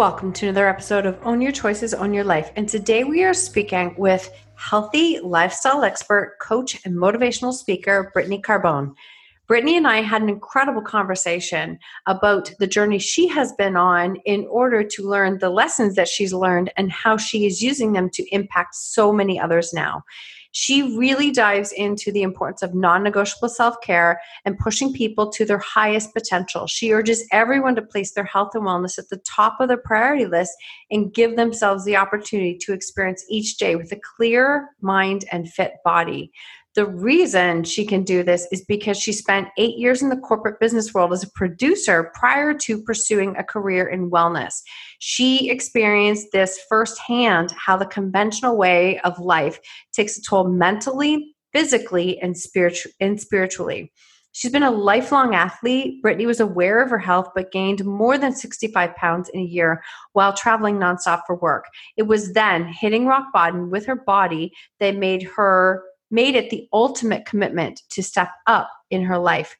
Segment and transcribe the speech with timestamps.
[0.00, 2.52] Welcome to another episode of Own Your Choices, Own Your Life.
[2.56, 8.94] And today we are speaking with healthy lifestyle expert, coach, and motivational speaker, Brittany Carbone.
[9.46, 14.46] Brittany and I had an incredible conversation about the journey she has been on in
[14.46, 18.26] order to learn the lessons that she's learned and how she is using them to
[18.34, 20.02] impact so many others now.
[20.52, 25.44] She really dives into the importance of non negotiable self care and pushing people to
[25.44, 26.66] their highest potential.
[26.66, 30.26] She urges everyone to place their health and wellness at the top of their priority
[30.26, 30.52] list
[30.90, 35.74] and give themselves the opportunity to experience each day with a clear mind and fit
[35.84, 36.32] body.
[36.76, 40.60] The reason she can do this is because she spent eight years in the corporate
[40.60, 44.62] business world as a producer prior to pursuing a career in wellness.
[45.00, 49.58] She experienced this firsthand how the conventional way of life
[49.94, 53.92] takes a toll mentally, physically, and, spiritu- and spiritually.
[54.32, 56.02] She's been a lifelong athlete.
[56.02, 59.82] Brittany was aware of her health, but gained more than 65 pounds in a year
[60.12, 61.64] while traveling nonstop for work.
[61.96, 66.68] It was then hitting rock bottom with her body that made her made it the
[66.72, 69.56] ultimate commitment to step up in her life.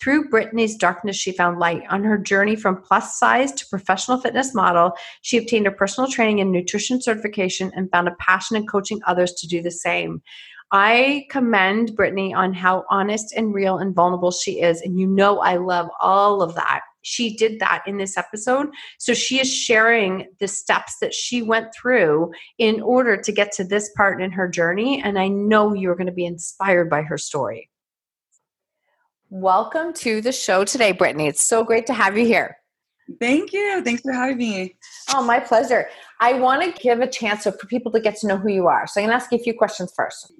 [0.00, 1.82] Through Brittany's darkness, she found light.
[1.90, 4.92] On her journey from plus size to professional fitness model,
[5.22, 9.32] she obtained a personal training and nutrition certification and found a passion in coaching others
[9.34, 10.22] to do the same.
[10.70, 14.82] I commend Brittany on how honest and real and vulnerable she is.
[14.82, 18.68] And you know, I love all of that she did that in this episode.
[18.98, 23.64] So she is sharing the steps that she went through in order to get to
[23.64, 25.02] this part in her journey.
[25.02, 27.70] And I know you're going to be inspired by her story.
[29.30, 31.26] Welcome to the show today, Brittany.
[31.26, 32.56] It's so great to have you here.
[33.20, 33.82] Thank you.
[33.84, 34.74] Thanks for having me.
[35.12, 35.90] Oh, my pleasure.
[36.18, 38.86] I want to give a chance for people to get to know who you are.
[38.86, 40.32] So I'm going to ask you a few questions first.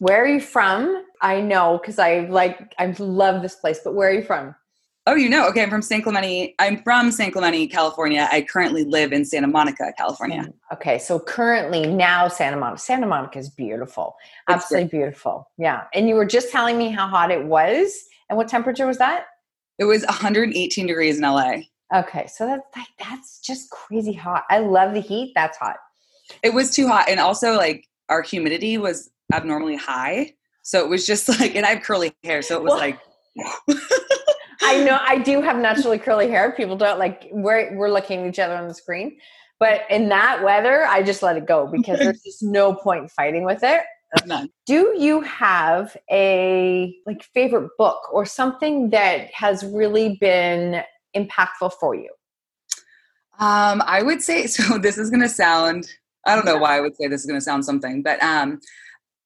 [0.00, 1.04] Where are you from?
[1.22, 4.56] I know because I like I love this place, but where are you from?
[5.06, 5.48] Oh, you know.
[5.48, 6.56] Okay, I'm from San Clemente.
[6.58, 8.28] I'm from San Clemente, California.
[8.32, 10.42] I currently live in Santa Monica, California.
[10.42, 12.80] Mm, okay, so currently now Santa Monica.
[12.80, 14.16] Santa Monica is beautiful.
[14.48, 15.48] Absolutely beautiful.
[15.58, 15.84] Yeah.
[15.94, 18.08] And you were just telling me how hot it was.
[18.28, 19.26] And what temperature was that?
[19.78, 21.58] It was 118 degrees in LA.
[21.94, 24.44] Okay, so that's like that's just crazy hot.
[24.50, 25.32] I love the heat.
[25.34, 25.76] That's hot.
[26.42, 30.34] It was too hot, and also like our humidity was abnormally high.
[30.62, 32.98] So it was just like, and I have curly hair, so it was well, like.
[34.62, 36.52] I know I do have naturally curly hair.
[36.52, 39.18] People don't like we're we're looking at each other on the screen.
[39.58, 43.44] But in that weather, I just let it go because there's just no point fighting
[43.44, 43.80] with it.
[44.24, 44.48] None.
[44.66, 50.82] Do you have a like favorite book or something that has really been
[51.16, 52.10] impactful for you?
[53.38, 54.78] Um, I would say so.
[54.78, 55.88] This is going to sound.
[56.26, 58.58] I don't know why I would say this is going to sound something, but um,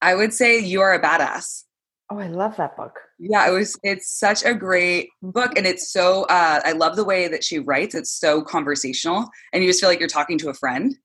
[0.02, 1.64] I would say you are a badass.
[2.12, 2.98] Oh, I love that book.
[3.20, 7.04] Yeah, it was it's such a great book and it's so uh I love the
[7.04, 7.94] way that she writes.
[7.94, 10.97] It's so conversational and you just feel like you're talking to a friend.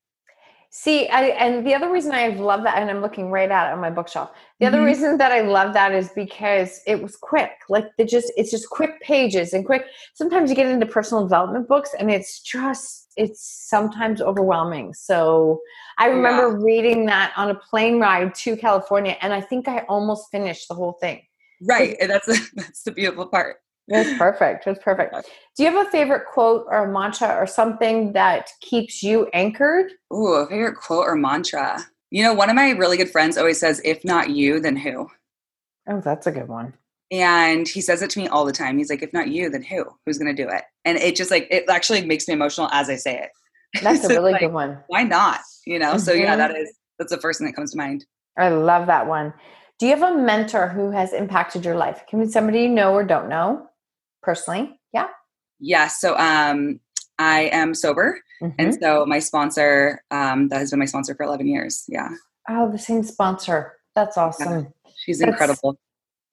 [0.78, 3.74] See, I, and the other reason I love that, and I'm looking right at it
[3.74, 4.32] on my bookshelf.
[4.60, 4.76] The mm-hmm.
[4.76, 7.52] other reason that I love that is because it was quick.
[7.70, 9.86] Like the just, it's just quick pages and quick.
[10.16, 14.94] Sometimes you get into personal development books, and it's just, it's sometimes overwhelming.
[14.94, 15.62] So
[15.98, 16.66] I remember yeah.
[16.66, 20.76] reading that on a plane ride to California, and I think I almost finished the
[20.76, 21.22] whole thing.
[21.62, 23.62] Right, and that's that's the beautiful part.
[23.88, 24.66] That's perfect.
[24.66, 25.30] That's perfect.
[25.56, 29.92] Do you have a favorite quote or a mantra or something that keeps you anchored?
[30.14, 31.86] Ooh, a favorite quote or mantra.
[32.10, 35.08] You know, one of my really good friends always says, if not you, then who?
[35.88, 36.74] Oh, that's a good one.
[37.12, 38.78] And he says it to me all the time.
[38.78, 39.86] He's like, if not you, then who?
[40.06, 40.64] Who's going to do it?
[40.84, 43.30] And it just like, it actually makes me emotional as I say it.
[43.84, 44.80] That's so a really like, good one.
[44.88, 45.42] Why not?
[45.66, 45.92] You know?
[45.92, 46.00] Mm-hmm.
[46.00, 46.40] So yeah, mm-hmm.
[46.40, 48.06] that is, that's the first thing that comes to mind.
[48.38, 49.34] I love that one.
[49.78, 52.04] Do you have a mentor who has impacted your life?
[52.08, 53.68] Can be somebody you know or don't know?
[54.26, 54.78] Personally.
[54.94, 55.08] Yeah.
[55.60, 55.88] Yeah.
[55.88, 56.80] So um,
[57.20, 58.20] I am sober.
[58.42, 58.56] Mm-hmm.
[58.60, 61.86] And so my sponsor, um, that has been my sponsor for 11 years.
[61.88, 62.10] Yeah.
[62.50, 63.74] Oh, the same sponsor.
[63.96, 64.68] That's awesome.
[64.86, 64.92] Yeah.
[64.98, 65.78] She's that's, incredible.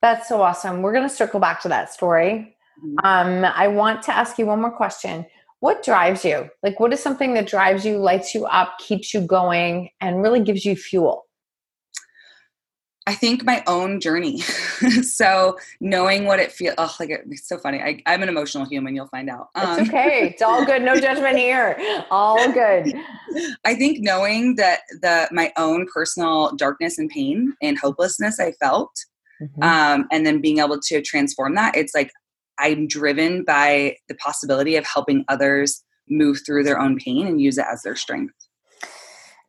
[0.00, 0.82] That's so awesome.
[0.82, 2.56] We're going to circle back to that story.
[2.84, 3.06] Mm-hmm.
[3.06, 5.26] Um, I want to ask you one more question.
[5.60, 6.50] What drives you?
[6.64, 10.40] Like, what is something that drives you, lights you up, keeps you going, and really
[10.40, 11.26] gives you fuel?
[13.06, 14.40] I think my own journey.
[15.02, 17.80] so knowing what it feels, oh, like it's so funny.
[17.80, 18.94] I, am an emotional human.
[18.94, 19.48] You'll find out.
[19.56, 20.28] Um, it's okay.
[20.28, 20.82] It's all good.
[20.82, 21.76] No judgment here.
[22.10, 22.94] All good.
[23.64, 28.92] I think knowing that the my own personal darkness and pain and hopelessness I felt,
[29.40, 29.62] mm-hmm.
[29.62, 31.76] um, and then being able to transform that.
[31.76, 32.12] It's like
[32.58, 37.58] I'm driven by the possibility of helping others move through their own pain and use
[37.58, 38.34] it as their strength.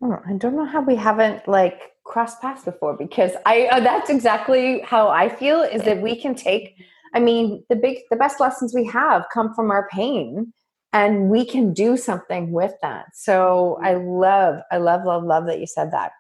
[0.01, 4.09] Oh, I don't know how we haven't like crossed paths before because I uh, that's
[4.09, 6.75] exactly how I feel is that we can take
[7.13, 10.53] I mean the big the best lessons we have come from our pain
[10.91, 13.05] and we can do something with that.
[13.13, 16.11] So I love I love love love that you said that.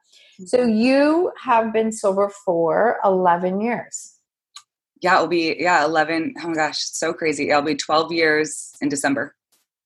[0.45, 4.15] So you have been sober for 11 years.
[5.01, 6.35] Yeah, it'll be yeah, 11.
[6.41, 7.49] Oh my gosh, so crazy.
[7.49, 9.35] It'll be 12 years in December.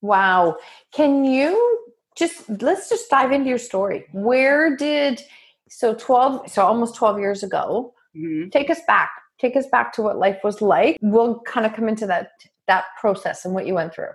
[0.01, 0.57] Wow.
[0.93, 4.05] Can you just let's just dive into your story.
[4.11, 5.21] Where did
[5.69, 8.49] so 12 so almost 12 years ago mm-hmm.
[8.49, 11.87] take us back take us back to what life was like we'll kind of come
[11.87, 12.31] into that
[12.67, 14.09] that process and what you went through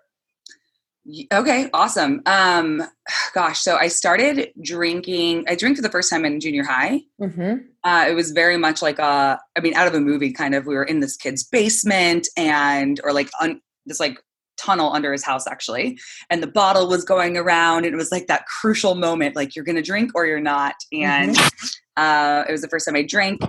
[1.32, 2.82] okay awesome um
[3.34, 7.56] gosh so i started drinking i drank for the first time in junior high mm-hmm.
[7.82, 10.64] uh, it was very much like a i mean out of a movie kind of
[10.64, 14.18] we were in this kid's basement and or like un, this like
[14.64, 15.98] tunnel under his house actually.
[16.30, 19.64] And the bottle was going around and it was like that crucial moment like you're
[19.64, 20.74] gonna drink or you're not.
[20.92, 22.02] And mm-hmm.
[22.02, 23.40] uh, it was the first time i drank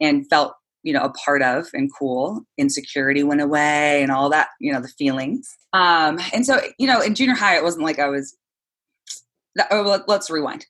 [0.00, 2.42] and felt you know a part of and cool.
[2.56, 5.56] Insecurity went away and all that you know the feelings.
[5.72, 8.36] Um and so you know in junior high it wasn't like i was
[9.56, 10.66] that, oh, let's rewind.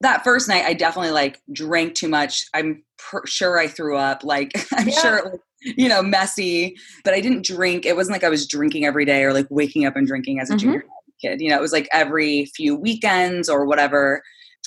[0.00, 2.46] That first night i definitely like drank too much.
[2.54, 4.24] I'm per- sure i threw up.
[4.24, 5.00] Like i'm yeah.
[5.00, 7.86] sure you know, messy, but I didn't drink.
[7.86, 10.50] It wasn't like I was drinking every day or like waking up and drinking as
[10.50, 10.58] a mm-hmm.
[10.60, 10.84] junior
[11.20, 11.40] kid.
[11.40, 14.22] You know, it was like every few weekends or whatever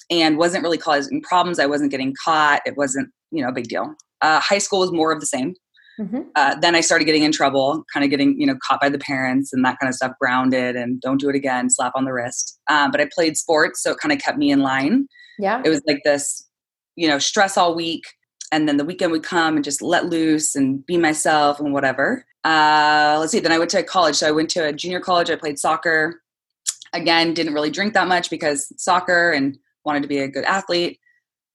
[0.10, 1.60] and wasn't really causing problems.
[1.60, 2.62] I wasn't getting caught.
[2.66, 3.96] It wasn't, you know, a big deal.
[4.22, 5.56] Uh, high school was more of the same.
[6.00, 6.22] Mm-hmm.
[6.36, 8.98] Uh, then I started getting in trouble, kind of getting, you know, caught by the
[8.98, 12.14] parents and that kind of stuff, grounded and don't do it again, slap on the
[12.14, 12.60] wrist.
[12.68, 15.08] Um, but I played sports, so it kind of kept me in line.
[15.38, 15.62] Yeah.
[15.64, 16.48] It was like this,
[16.96, 18.04] you know, stress all week,
[18.54, 22.24] and then the weekend would come and just let loose and be myself and whatever.
[22.44, 23.40] Uh, let's see.
[23.40, 24.16] Then I went to college.
[24.16, 25.32] So I went to a junior college.
[25.32, 26.22] I played soccer.
[26.94, 31.00] Again, didn't really drink that much because soccer and wanted to be a good athlete.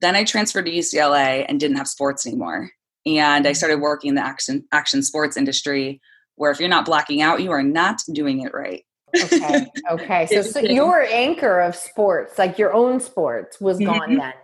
[0.01, 2.71] Then I transferred to UCLA and didn't have sports anymore.
[3.07, 6.01] And I started working in the action action sports industry,
[6.35, 8.85] where if you're not blacking out, you are not doing it right.
[9.23, 9.67] okay.
[9.91, 10.27] Okay.
[10.27, 14.19] So, so your anchor of sports, like your own sports, was gone mm-hmm.
[14.19, 14.35] then.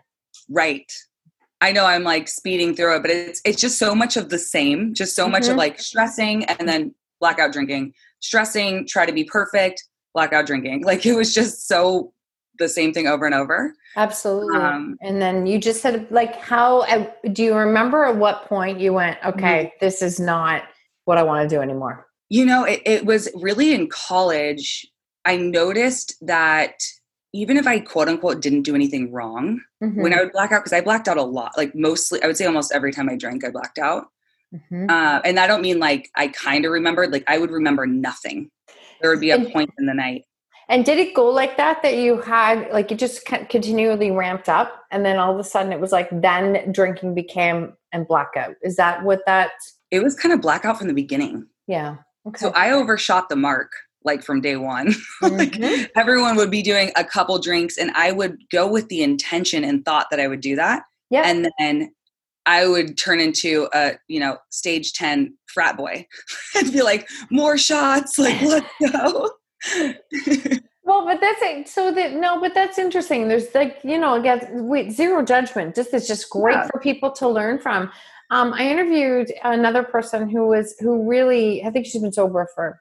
[0.49, 0.91] Right.
[1.65, 4.39] I know I'm like speeding through it, but it's it's just so much of the
[4.39, 5.33] same, just so mm-hmm.
[5.33, 5.61] much of mm-hmm.
[5.61, 9.83] like stressing and then blackout drinking, stressing, try to be perfect,
[10.13, 10.83] blackout drinking.
[10.91, 12.13] Like it was just so
[12.59, 13.75] the same thing over and over.
[13.97, 14.59] Absolutely.
[14.59, 16.85] Um, and then you just said like how
[17.33, 19.77] do you remember at what point you went, okay, mm-hmm.
[19.81, 20.65] this is not
[21.07, 22.07] what I want to do anymore?
[22.29, 24.87] You know, it, it was really in college.
[25.25, 26.75] I noticed that
[27.35, 30.01] even if I quote unquote didn't do anything wrong, mm-hmm.
[30.01, 32.37] when I would black out, because I blacked out a lot, like mostly, I would
[32.37, 34.07] say almost every time I drank, I blacked out.
[34.55, 34.89] Mm-hmm.
[34.89, 38.51] Uh, and I don't mean like I kind of remembered, like I would remember nothing.
[39.01, 40.23] There would be a point in the night.
[40.69, 44.83] And did it go like that, that you had, like it just continually ramped up
[44.93, 48.55] and then all of a sudden it was like then drinking became and blackout?
[48.63, 49.51] Is that what that?
[49.91, 51.49] It was kind of blackout from the beginning.
[51.67, 51.97] Yeah.
[52.29, 52.39] Okay.
[52.39, 53.73] So I overshot the mark
[54.05, 54.95] like from day one.
[55.23, 55.85] like mm-hmm.
[55.97, 59.85] everyone would be doing a couple drinks and I would go with the intention and
[59.85, 60.83] thought that I would do that.
[61.11, 61.23] Yeah.
[61.27, 61.93] And then
[62.47, 66.07] I would turn into a, you know, stage 10 frat boy
[66.57, 69.31] and be like, more shots, like let's go.
[70.83, 71.69] well, but that's it.
[71.69, 73.29] So that no, but that's interesting.
[73.29, 75.75] There's like, you know, again, wait, zero judgment.
[75.75, 76.67] This is just great yeah.
[76.67, 77.91] for people to learn from.
[78.31, 82.81] Um, I interviewed another person who was who really I think she's been sober for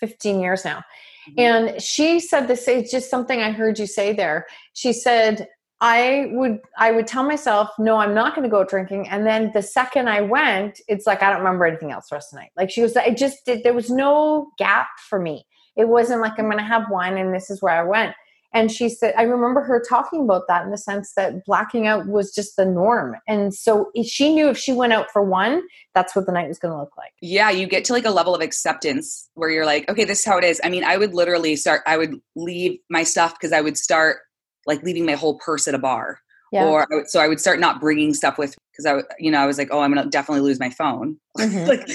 [0.00, 0.82] 15 years now.
[1.28, 1.40] Mm-hmm.
[1.40, 4.46] And she said this it's just something I heard you say there.
[4.72, 5.46] She said,
[5.80, 9.08] I would I would tell myself, no, I'm not going to go drinking.
[9.08, 12.32] And then the second I went, it's like I don't remember anything else the rest
[12.32, 12.50] of the night.
[12.56, 13.62] Like she was, I just did.
[13.62, 15.46] There was no gap for me.
[15.76, 18.14] It wasn't like I'm going to have wine and this is where I went.
[18.52, 22.06] And she said i remember her talking about that in the sense that blacking out
[22.06, 25.62] was just the norm and so she knew if she went out for one
[25.94, 28.10] that's what the night was going to look like yeah you get to like a
[28.10, 30.96] level of acceptance where you're like okay this is how it is i mean i
[30.96, 34.18] would literally start i would leave my stuff because i would start
[34.66, 36.20] like leaving my whole purse at a bar
[36.52, 36.64] yeah.
[36.64, 39.58] or so i would start not bringing stuff with because i you know i was
[39.58, 41.68] like oh i'm going to definitely lose my phone mm-hmm.
[41.68, 41.88] like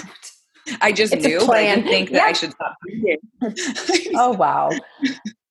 [0.82, 2.24] I just it's knew, but I didn't think that yeah.
[2.24, 2.76] I should stop
[4.16, 4.72] oh wow.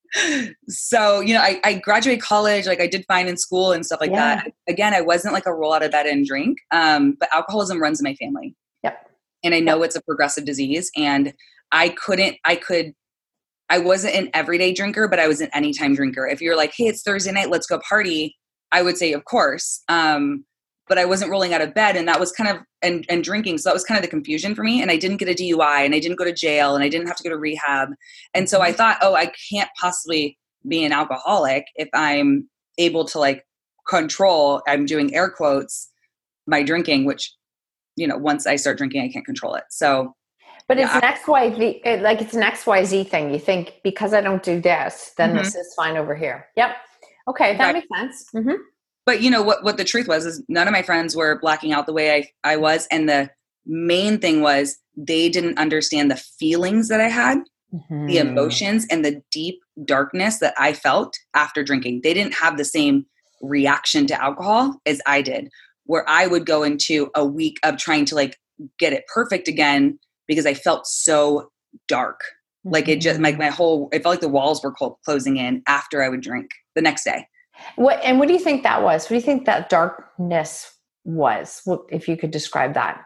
[0.68, 4.00] so, you know, I, I graduated college, like I did fine in school and stuff
[4.00, 4.37] like yeah.
[4.37, 4.52] that.
[4.68, 6.59] Again, I wasn't like a roll out of bed and drink.
[6.71, 8.54] Um, but alcoholism runs in my family.
[8.83, 9.11] Yep.
[9.42, 9.87] And I know yep.
[9.87, 10.90] it's a progressive disease.
[10.97, 11.33] And
[11.73, 12.94] I couldn't, I could
[13.71, 16.26] I wasn't an everyday drinker, but I was an anytime drinker.
[16.26, 18.37] If you're like, hey, it's Thursday night, let's go party,
[18.73, 19.83] I would say, of course.
[19.88, 20.44] Um,
[20.88, 23.59] but I wasn't rolling out of bed and that was kind of and and drinking
[23.59, 25.85] so that was kind of the confusion for me and I didn't get a DUI
[25.85, 27.91] and I didn't go to jail and I didn't have to go to rehab
[28.35, 28.76] and so I mm-hmm.
[28.76, 32.49] thought oh I can't possibly be an alcoholic if I'm
[32.79, 33.45] able to like
[33.88, 35.91] control I'm doing air quotes
[36.47, 37.33] my drinking which
[37.97, 40.14] you know once I start drinking I can't control it so
[40.67, 40.87] but yeah.
[40.87, 45.12] it's an XYZ like it's an XYZ thing you think because I don't do this
[45.17, 45.38] then mm-hmm.
[45.38, 46.76] this is fine over here yep
[47.29, 47.75] okay that right.
[47.75, 48.57] makes sense mm-hmm
[49.06, 51.73] but you know what what the truth was is none of my friends were blacking
[51.73, 53.30] out the way I, I was and the
[53.66, 57.38] main thing was they didn't understand the feelings that I had,
[57.73, 58.06] mm-hmm.
[58.06, 62.00] the emotions and the deep darkness that I felt after drinking.
[62.02, 63.06] They didn't have the same
[63.40, 65.49] reaction to alcohol as I did,
[65.84, 68.38] where I would go into a week of trying to like
[68.78, 71.50] get it perfect again because I felt so
[71.88, 72.20] dark.
[72.20, 72.75] Mm-hmm.
[72.75, 76.02] Like it just like my whole it felt like the walls were closing in after
[76.02, 77.26] I would drink the next day.
[77.76, 79.04] What and what do you think that was?
[79.04, 80.73] What do you think that darkness
[81.04, 81.61] was?
[81.64, 83.02] What, if you could describe that.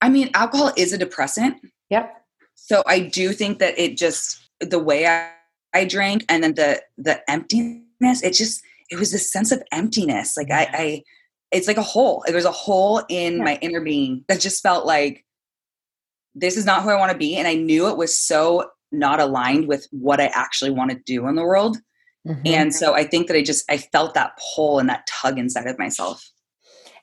[0.00, 1.56] I mean, alcohol is a depressant.
[1.90, 2.14] Yep.
[2.54, 5.30] So I do think that it just the way I,
[5.74, 10.36] I drank and then the the emptiness, it just it was this sense of emptiness.
[10.36, 11.02] Like I, I
[11.50, 12.24] it's like a hole.
[12.26, 13.44] There's a hole in yeah.
[13.44, 15.24] my inner being that just felt like
[16.34, 17.36] this is not who I want to be.
[17.36, 21.26] And I knew it was so not aligned with what I actually want to do
[21.26, 21.78] in the world
[22.26, 22.46] Mm-hmm.
[22.46, 25.66] And so I think that I just I felt that pull and that tug inside
[25.66, 26.28] of myself.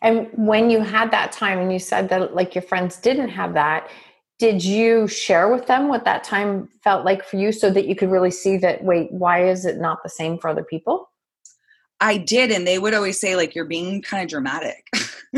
[0.01, 3.53] And when you had that time and you said that like your friends didn't have
[3.55, 3.89] that,
[4.38, 7.95] did you share with them what that time felt like for you so that you
[7.95, 11.09] could really see that wait, why is it not the same for other people?
[12.00, 14.88] I did, and they would always say, like, you're being kind of dramatic.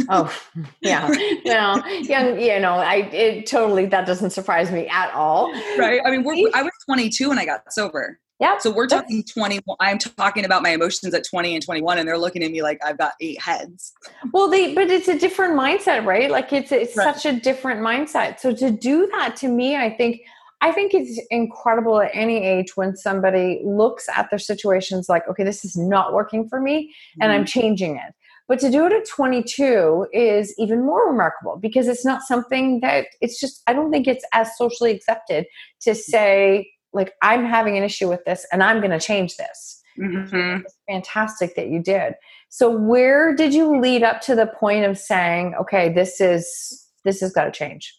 [0.10, 0.36] oh,
[0.82, 1.10] yeah.
[1.46, 5.54] Well, young, you know, I it totally that doesn't surprise me at all.
[5.78, 6.02] Right.
[6.06, 8.20] I mean, I was 22 when I got sober.
[8.40, 8.58] Yeah.
[8.60, 9.60] So we're talking 20.
[9.82, 12.80] I'm talking about my emotions at 20 and 21, and they're looking at me like
[12.86, 13.94] I've got eight heads.
[14.32, 16.32] Well, they, but it's a different mindset, right?
[16.32, 17.14] Like it's, it's right.
[17.14, 18.40] such a different mindset.
[18.40, 20.22] So to do that to me, I think,
[20.62, 25.44] I think it's incredible at any age when somebody looks at their situations like, okay,
[25.44, 27.22] this is not working for me mm-hmm.
[27.24, 27.60] and I'm mm-hmm.
[27.60, 28.14] changing it.
[28.48, 33.06] But to do it at 22 is even more remarkable because it's not something that
[33.22, 35.46] it's just, I don't think it's as socially accepted
[35.82, 39.82] to say, like i'm having an issue with this and i'm going to change this
[40.00, 40.62] mm-hmm.
[40.62, 42.14] it's fantastic that you did
[42.50, 47.22] so where did you lead up to the point of saying okay this is this
[47.22, 47.94] has got to change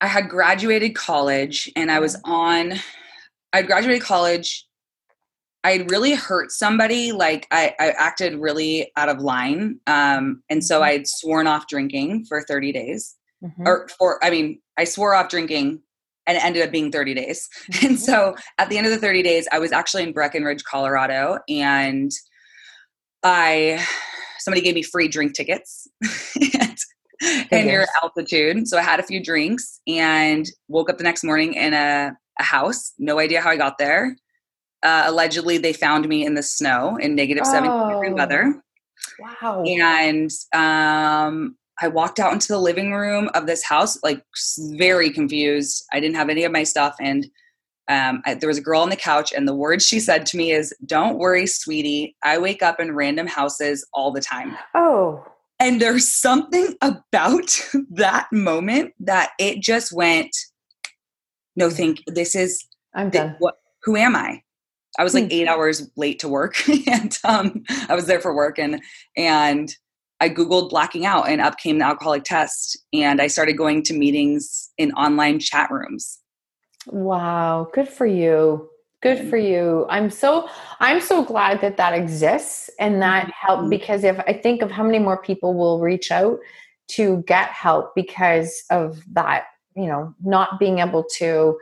[0.00, 2.32] i had graduated college and i was mm-hmm.
[2.32, 2.72] on
[3.52, 4.66] i graduated college
[5.64, 10.76] i really hurt somebody like I, I acted really out of line um, and so
[10.76, 10.84] mm-hmm.
[10.84, 13.66] i had sworn off drinking for 30 days mm-hmm.
[13.66, 15.80] or for i mean i swore off drinking
[16.28, 17.48] and it ended up being 30 days.
[17.68, 17.86] Mm-hmm.
[17.86, 21.38] And so at the end of the 30 days, I was actually in Breckenridge, Colorado,
[21.48, 22.10] and
[23.22, 23.84] I
[24.38, 26.78] somebody gave me free drink tickets and,
[27.50, 28.66] and near altitude.
[28.68, 32.42] So I had a few drinks and woke up the next morning in a, a
[32.42, 32.94] house.
[32.98, 34.16] No idea how I got there.
[34.82, 37.52] Uh, allegedly, they found me in the snow in negative oh.
[37.52, 38.62] 70 degree weather.
[39.20, 39.62] Wow.
[39.64, 44.22] And um, I walked out into the living room of this house, like
[44.58, 45.84] very confused.
[45.92, 46.96] I didn't have any of my stuff.
[47.00, 47.26] And
[47.88, 50.36] um, I, there was a girl on the couch, and the words she said to
[50.36, 52.16] me is, Don't worry, sweetie.
[52.22, 54.56] I wake up in random houses all the time.
[54.74, 55.24] Oh.
[55.60, 60.36] And there's something about that moment that it just went,
[61.56, 62.62] No, think this is,
[62.94, 63.36] I'm done.
[63.38, 64.42] what, who am I?
[64.98, 65.32] I was like hmm.
[65.32, 68.82] eight hours late to work, and um, I was there for work, and
[69.16, 69.74] and
[70.20, 72.76] I Googled blacking out and up came the alcoholic test.
[72.92, 76.18] And I started going to meetings in online chat rooms.
[76.86, 77.68] Wow.
[77.72, 78.68] Good for you.
[79.00, 79.86] Good for you.
[79.88, 80.48] I'm so
[80.80, 83.46] I'm so glad that that exists and that mm-hmm.
[83.46, 86.40] help because if I think of how many more people will reach out
[86.92, 89.44] to get help because of that,
[89.76, 91.56] you know, not being able to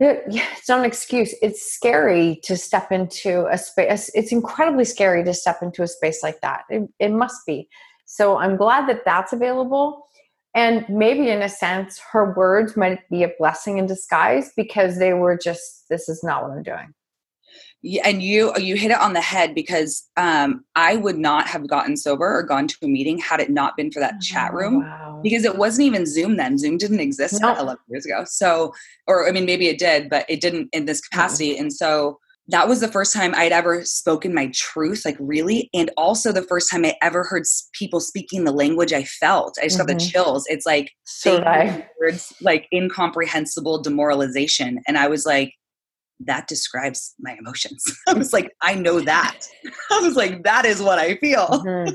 [0.00, 1.34] it's not an excuse.
[1.42, 4.10] It's scary to step into a space.
[4.14, 6.62] It's incredibly scary to step into a space like that.
[6.70, 7.68] It, it must be.
[8.06, 10.04] So I'm glad that that's available.
[10.54, 15.12] And maybe in a sense, her words might be a blessing in disguise because they
[15.12, 16.94] were just, this is not what I'm doing
[18.04, 21.96] and you you hit it on the head because um, I would not have gotten
[21.96, 24.80] sober or gone to a meeting had it not been for that chat room oh,
[24.80, 25.20] wow.
[25.22, 26.58] because it wasn't even Zoom then.
[26.58, 27.56] Zoom didn't exist nope.
[27.58, 28.24] 11 years ago.
[28.26, 28.72] So,
[29.06, 31.52] or I mean, maybe it did, but it didn't in this capacity.
[31.52, 31.62] Mm-hmm.
[31.62, 32.18] And so
[32.48, 36.42] that was the first time I'd ever spoken my truth, like really, and also the
[36.42, 37.44] first time I ever heard
[37.74, 39.58] people speaking the language I felt.
[39.60, 39.86] I just mm-hmm.
[39.86, 40.10] got the mm-hmm.
[40.10, 40.46] chills.
[40.48, 41.44] It's like so
[42.00, 45.52] words like incomprehensible demoralization, and I was like,
[46.20, 47.84] that describes my emotions.
[48.08, 49.46] I was like, I know that.
[49.90, 51.46] I was like, that is what I feel.
[51.46, 51.94] Mm-hmm.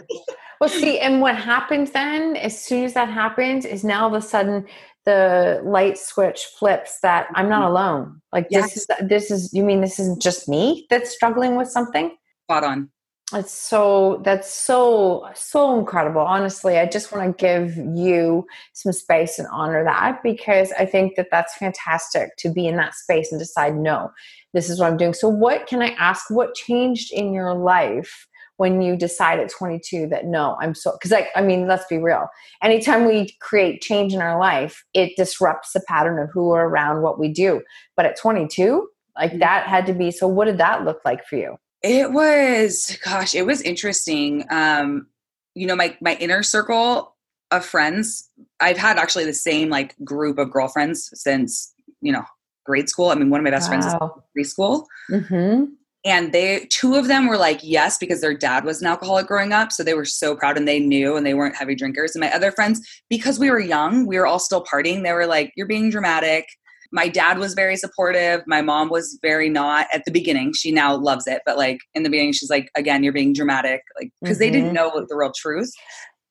[0.59, 4.23] Well, see, and what happens then, as soon as that happens, is now all of
[4.23, 4.65] a sudden
[5.05, 7.71] the light switch flips that I'm not mm-hmm.
[7.71, 8.21] alone.
[8.31, 8.73] Like yes.
[8.73, 12.15] this is this is you mean this isn't just me that's struggling with something?
[12.45, 12.89] Spot on.
[13.33, 16.21] It's so that's so so incredible.
[16.21, 21.15] Honestly, I just want to give you some space and honor that because I think
[21.15, 24.11] that that's fantastic to be in that space and decide no,
[24.53, 25.13] this is what I'm doing.
[25.13, 30.07] So what can I ask what changed in your life when you decide at 22
[30.09, 32.27] that no, I'm so cuz like I mean, let's be real.
[32.61, 37.01] Anytime we create change in our life, it disrupts the pattern of who we're around,
[37.01, 37.63] what we do.
[37.95, 38.87] But at 22,
[39.17, 39.39] like mm-hmm.
[39.39, 41.57] that had to be so what did that look like for you?
[41.83, 44.45] It was, gosh, it was interesting.
[44.49, 45.07] Um,
[45.53, 47.15] you know, my my inner circle
[47.51, 52.23] of friends, I've had actually the same like group of girlfriends since you know
[52.65, 53.09] grade school.
[53.09, 53.79] I mean, one of my best wow.
[53.79, 54.85] friends is preschool.
[55.11, 55.65] Mm-hmm.
[56.05, 59.53] And they, two of them were like, yes, because their dad was an alcoholic growing
[59.53, 59.71] up.
[59.71, 62.13] So they were so proud and they knew and they weren't heavy drinkers.
[62.13, 65.27] And my other friends, because we were young, we were all still partying, they were
[65.27, 66.45] like, you're being dramatic
[66.93, 68.43] my dad was very supportive.
[68.45, 70.53] My mom was very not at the beginning.
[70.53, 73.81] She now loves it, but like in the beginning, she's like, again, you're being dramatic,
[73.99, 74.39] like because mm-hmm.
[74.39, 74.75] they didn't mm-hmm.
[74.75, 75.73] know the real truth.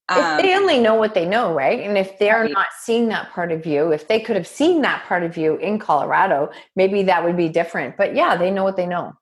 [0.08, 1.80] Um, they only know what they know, right?
[1.80, 2.52] And if they're right.
[2.52, 5.56] not seeing that part of you, if they could have seen that part of you
[5.56, 7.96] in Colorado, maybe that would be different.
[7.96, 9.14] But yeah, they know what they know.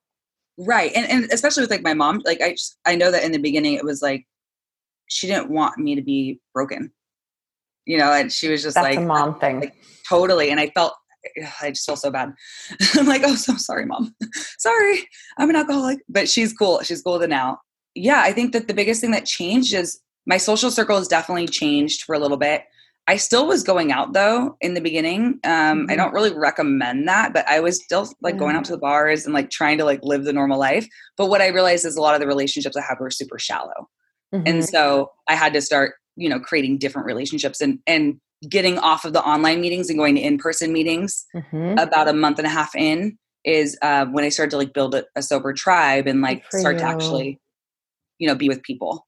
[0.58, 0.92] Right.
[0.94, 3.38] And, and especially with like my mom, like I just, I know that in the
[3.38, 4.26] beginning it was like
[5.06, 6.92] she didn't want me to be broken.
[7.86, 9.60] You know, and she was just That's like a mom thing.
[9.60, 9.76] Like,
[10.06, 10.50] totally.
[10.50, 10.94] And I felt
[11.62, 12.32] I just feel so bad.
[12.94, 14.14] I'm like, oh, so sorry, mom.
[14.58, 16.00] sorry, I'm an alcoholic.
[16.08, 16.80] But she's cool.
[16.82, 17.58] She's cool to now.
[17.94, 21.48] Yeah, I think that the biggest thing that changed is my social circle has definitely
[21.48, 22.64] changed for a little bit.
[23.06, 25.40] I still was going out though in the beginning.
[25.42, 25.90] Um, mm-hmm.
[25.90, 29.24] I don't really recommend that, but I was still like going out to the bars
[29.24, 30.86] and like trying to like live the normal life.
[31.16, 33.88] But what I realized is a lot of the relationships I have were super shallow.
[34.32, 34.46] Mm-hmm.
[34.46, 39.04] And so I had to start, you know, creating different relationships and and getting off
[39.04, 41.78] of the online meetings and going to in-person meetings mm-hmm.
[41.78, 44.94] about a month and a half in is uh, when I started to like build
[44.94, 46.80] a, a sober tribe and like start you.
[46.80, 47.40] to actually,
[48.18, 49.04] you know, be with people.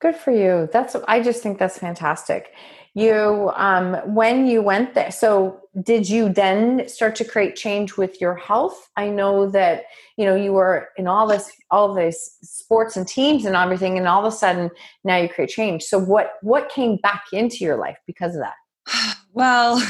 [0.00, 0.68] Good for you.
[0.72, 2.52] That's I just think that's fantastic.
[2.96, 8.20] You um when you went there, so did you then start to create change with
[8.20, 8.88] your health?
[8.96, 9.84] I know that
[10.16, 14.06] you know you were in all this all this sports and teams and everything, and
[14.06, 14.70] all of a sudden
[15.04, 15.84] now you create change.
[15.84, 18.54] So what what came back into your life because of that?
[19.36, 19.84] Well,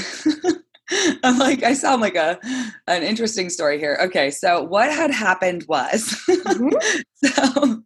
[1.23, 2.39] I'm like I sound like a
[2.87, 3.99] an interesting story here.
[4.03, 6.99] Okay, so what had happened was mm-hmm.
[7.29, 7.83] so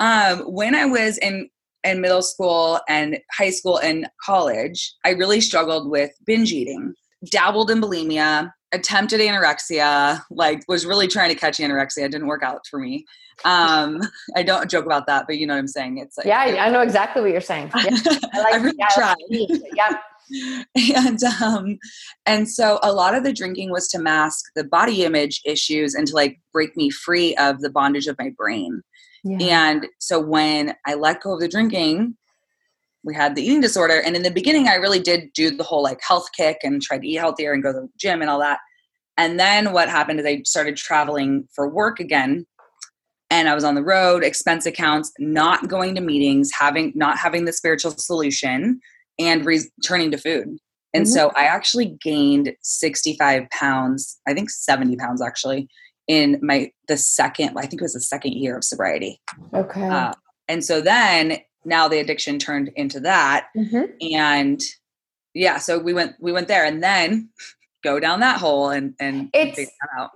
[0.00, 1.50] um, when I was in
[1.84, 6.94] in middle school and high school and college, I really struggled with binge eating.
[7.30, 12.04] Dabbled in bulimia, attempted anorexia, like was really trying to catch anorexia.
[12.04, 13.04] It didn't work out for me.
[13.44, 14.00] Um,
[14.36, 15.98] I don't joke about that, but you know what I'm saying.
[15.98, 17.70] It's like, yeah, I know exactly what you're saying.
[17.76, 17.98] Yeah,
[18.32, 19.16] I, like, I really yeah, tried.
[19.28, 19.98] Yeah.
[20.96, 21.78] and um
[22.26, 26.06] and so a lot of the drinking was to mask the body image issues and
[26.06, 28.82] to like break me free of the bondage of my brain.
[29.24, 29.66] Yeah.
[29.66, 32.16] and so when i let go of the drinking
[33.04, 35.82] we had the eating disorder and in the beginning i really did do the whole
[35.82, 38.40] like health kick and try to eat healthier and go to the gym and all
[38.40, 38.58] that.
[39.18, 42.46] And then what happened is i started traveling for work again
[43.30, 47.44] and i was on the road expense accounts not going to meetings having not having
[47.44, 48.80] the spiritual solution
[49.18, 50.58] and returning to food.
[50.94, 51.12] And mm-hmm.
[51.12, 55.68] so I actually gained 65 pounds, I think 70 pounds actually,
[56.08, 59.20] in my the second, I think it was the second year of sobriety.
[59.54, 59.88] Okay.
[59.88, 60.12] Uh,
[60.48, 63.46] and so then now the addiction turned into that.
[63.56, 63.84] Mm-hmm.
[64.14, 64.60] And
[65.34, 67.30] yeah, so we went we went there and then
[67.82, 69.60] go down that hole and and it's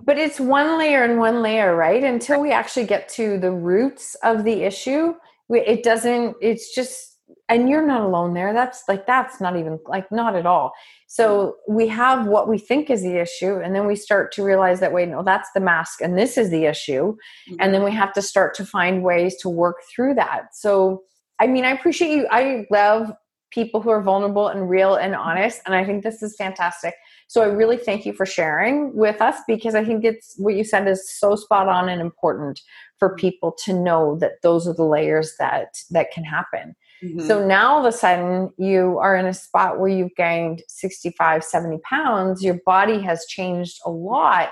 [0.01, 4.15] but it's one layer and one layer right until we actually get to the roots
[4.23, 5.13] of the issue
[5.49, 7.16] it doesn't it's just
[7.49, 10.73] and you're not alone there that's like that's not even like not at all.
[11.07, 14.79] So we have what we think is the issue and then we start to realize
[14.81, 17.55] that wait no that's the mask and this is the issue mm-hmm.
[17.59, 20.53] and then we have to start to find ways to work through that.
[20.53, 21.03] So
[21.39, 23.11] i mean i appreciate you i love
[23.49, 26.95] people who are vulnerable and real and honest and i think this is fantastic.
[27.29, 30.65] So i really thank you for sharing with us because i think it's what you
[30.65, 32.59] said is so spot on and important
[32.99, 37.27] for people to know that those are the layers that that can happen mm-hmm.
[37.27, 41.43] so now all of a sudden you are in a spot where you've gained 65
[41.43, 44.51] 70 pounds your body has changed a lot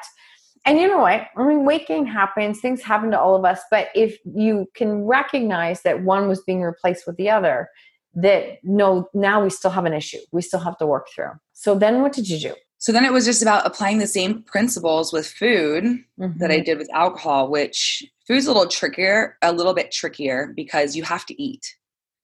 [0.65, 3.61] and you know what i mean weight gain happens things happen to all of us
[3.71, 7.69] but if you can recognize that one was being replaced with the other
[8.13, 11.75] that no now we still have an issue we still have to work through so
[11.75, 15.11] then what did you do so then it was just about applying the same principles
[15.11, 16.37] with food mm-hmm.
[16.37, 16.65] that I mm-hmm.
[16.65, 21.25] did with alcohol, which food's a little trickier, a little bit trickier because you have
[21.25, 21.65] to eat.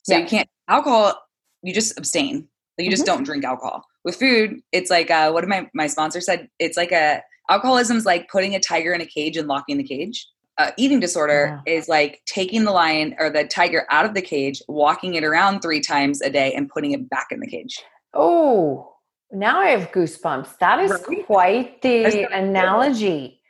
[0.03, 0.19] So yeah.
[0.19, 1.21] you can't alcohol,
[1.63, 2.47] you just abstain.
[2.77, 2.91] you mm-hmm.
[2.91, 3.85] just don't drink alcohol.
[4.03, 6.49] With food, it's like uh, what my my sponsor said.
[6.59, 9.83] It's like a alcoholism is like putting a tiger in a cage and locking the
[9.83, 10.27] cage.
[10.57, 11.73] Uh, eating disorder yeah.
[11.73, 15.61] is like taking the lion or the tiger out of the cage, walking it around
[15.61, 17.79] three times a day, and putting it back in the cage.
[18.13, 18.95] Oh,
[19.31, 20.57] now I have goosebumps.
[20.59, 21.25] That is right?
[21.25, 23.41] quite the analogy.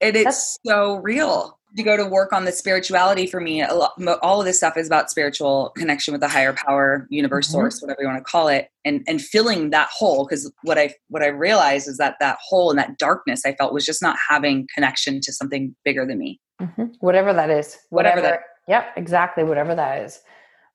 [0.00, 1.58] It is That's- so real.
[1.76, 4.88] To go to work on the spirituality for me, lot, all of this stuff is
[4.88, 7.58] about spiritual connection with the higher power, universe mm-hmm.
[7.58, 10.26] source, whatever you want to call it, and and filling that hole.
[10.26, 13.72] Because what I what I realized is that that hole and that darkness I felt
[13.72, 16.40] was just not having connection to something bigger than me.
[16.60, 16.86] Mm-hmm.
[17.00, 18.40] Whatever that is, whatever, whatever that.
[18.68, 19.44] Yep, exactly.
[19.44, 20.20] Whatever that is.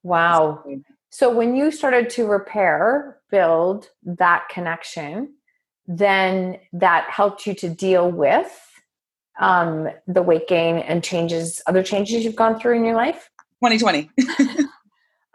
[0.03, 0.61] Wow.
[0.65, 0.83] Exactly.
[1.09, 5.33] So when you started to repair, build that connection,
[5.87, 8.51] then that helped you to deal with
[9.39, 13.29] um, the weight gain and changes, other changes you've gone through in your life?
[13.63, 14.09] 2020.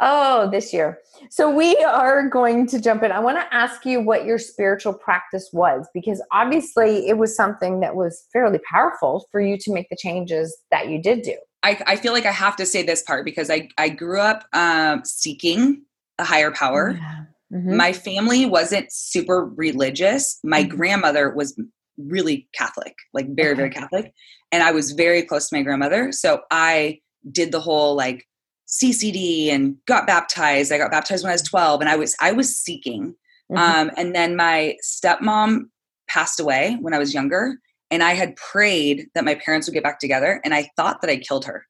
[0.01, 0.99] oh, this year.
[1.31, 3.13] So we are going to jump in.
[3.13, 7.81] I want to ask you what your spiritual practice was because obviously it was something
[7.81, 11.37] that was fairly powerful for you to make the changes that you did do.
[11.63, 14.47] I, I feel like I have to say this part because I, I grew up
[14.55, 15.83] um, seeking
[16.19, 16.93] a higher power.
[16.99, 17.25] Yeah.
[17.53, 17.77] Mm-hmm.
[17.77, 20.39] My family wasn't super religious.
[20.45, 20.77] My mm-hmm.
[20.77, 21.61] grandmother was
[22.09, 24.13] really Catholic, like very, very Catholic.
[24.53, 26.13] And I was very close to my grandmother.
[26.13, 28.27] So I did the whole like
[28.67, 30.73] CCD and got baptized.
[30.73, 33.15] I got baptized when I was 12 and I was I was seeking.
[33.51, 33.57] Mm-hmm.
[33.59, 35.65] Um, and then my stepmom
[36.09, 37.59] passed away when I was younger
[37.91, 41.11] and I had prayed that my parents would get back together, and I thought that
[41.11, 41.67] I killed her.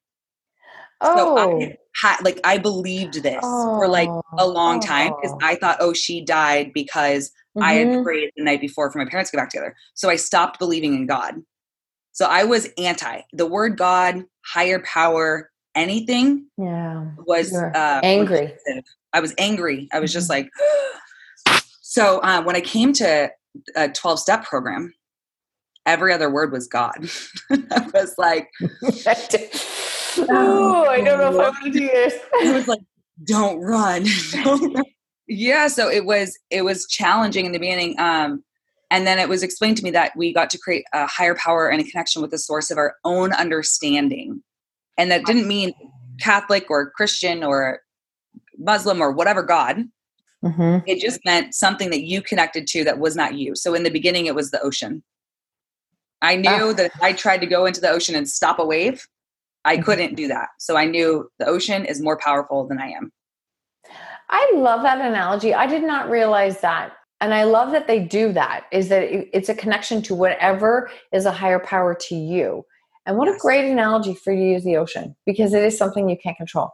[1.00, 1.16] Oh.
[1.16, 1.72] So I oh.
[2.02, 3.78] had, like, I believed this oh.
[3.78, 4.08] for like
[4.38, 4.86] a long oh.
[4.86, 7.62] time because I thought, oh, she died because mm-hmm.
[7.62, 8.02] I had mm-hmm.
[8.02, 9.76] prayed the night before for my parents to get back together.
[9.94, 11.34] So I stopped believing in God.
[12.12, 16.46] So I was anti the word God, higher power, anything.
[16.58, 18.52] Yeah, was uh, angry.
[19.12, 19.88] I was angry.
[19.92, 20.16] I was mm-hmm.
[20.16, 20.50] just like.
[21.80, 23.30] so uh, when I came to
[23.76, 24.92] a twelve step program,
[25.86, 27.08] every other word was God.
[27.50, 28.48] I was like,
[30.18, 32.14] oh, I don't know if I want to do this.
[32.42, 32.81] I was like,
[33.25, 34.07] don't run.
[34.33, 34.85] don't run.
[35.29, 37.99] Yeah, so it was it was challenging in the beginning.
[37.99, 38.42] Um,
[38.90, 41.68] and then it was explained to me that we got to create a higher power
[41.68, 44.42] and a connection with the source of our own understanding.
[44.99, 45.73] And that didn't mean
[46.20, 47.81] Catholic or Christian or
[48.59, 49.85] Muslim or whatever God.
[50.44, 50.79] Mm-hmm.
[50.87, 53.55] It just meant something that you connected to that was not you.
[53.55, 55.03] So in the beginning, it was the ocean.
[56.23, 59.07] I knew that I tried to go into the ocean and stop a wave,
[59.64, 59.85] I mm-hmm.
[59.85, 60.49] couldn't do that.
[60.59, 63.12] So I knew the ocean is more powerful than I am.
[64.29, 65.55] I love that analogy.
[65.55, 66.92] I did not realize that.
[67.20, 69.03] And I love that they do that, is that
[69.37, 72.64] it's a connection to whatever is a higher power to you.
[73.05, 73.37] And what yes.
[73.37, 76.37] a great analogy for you to use the ocean because it is something you can't
[76.37, 76.70] control.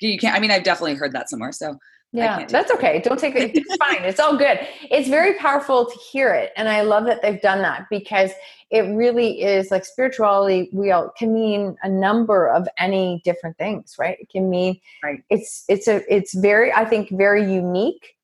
[0.00, 1.52] You can't, I mean, I've definitely heard that somewhere.
[1.52, 1.76] So
[2.12, 3.00] yeah, that's okay.
[3.04, 3.50] Don't take it.
[3.54, 4.02] It's fine.
[4.04, 4.60] It's all good.
[4.90, 6.52] It's very powerful to hear it.
[6.56, 8.30] And I love that they've done that because
[8.70, 13.96] it really is like spirituality we all can mean a number of any different things,
[13.98, 14.16] right?
[14.20, 15.22] It can mean right.
[15.28, 18.14] it's it's a it's very, I think, very unique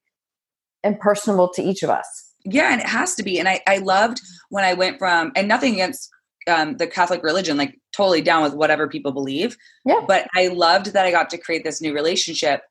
[0.83, 2.33] and personable to each of us.
[2.45, 3.39] Yeah, and it has to be.
[3.39, 4.21] And I, I loved
[4.51, 6.11] when I went from and nothing against
[6.47, 9.57] um, the Catholic religion, like totally down with whatever people believe.
[9.85, 10.01] Yeah.
[10.07, 12.63] But I loved that I got to create this new relationship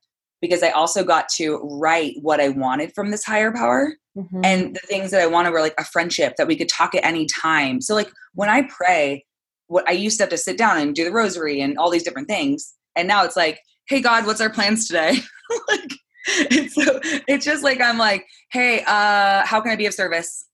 [0.44, 3.94] because I also got to write what I wanted from this higher power.
[4.14, 4.42] Mm-hmm.
[4.44, 7.02] And the things that I wanted were like a friendship that we could talk at
[7.02, 7.80] any time.
[7.80, 9.24] So like when I pray,
[9.68, 12.02] what I used to have to sit down and do the rosary and all these
[12.02, 12.74] different things.
[12.94, 15.16] And now it's like, hey God, what's our plans today?
[15.68, 15.94] like
[16.28, 20.46] it's so it's just like I'm like, hey, uh, how can I be of service?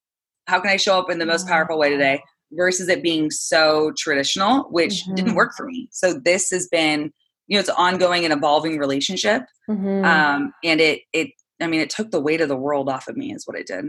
[0.47, 2.23] How can I show up in the most powerful way today?
[2.53, 5.15] Versus it being so traditional, which mm-hmm.
[5.15, 5.89] didn't work for me.
[5.91, 7.11] So this has been
[7.51, 10.05] you know it's an ongoing and evolving relationship mm-hmm.
[10.05, 11.29] um and it it
[11.61, 13.67] i mean it took the weight of the world off of me is what it
[13.67, 13.85] did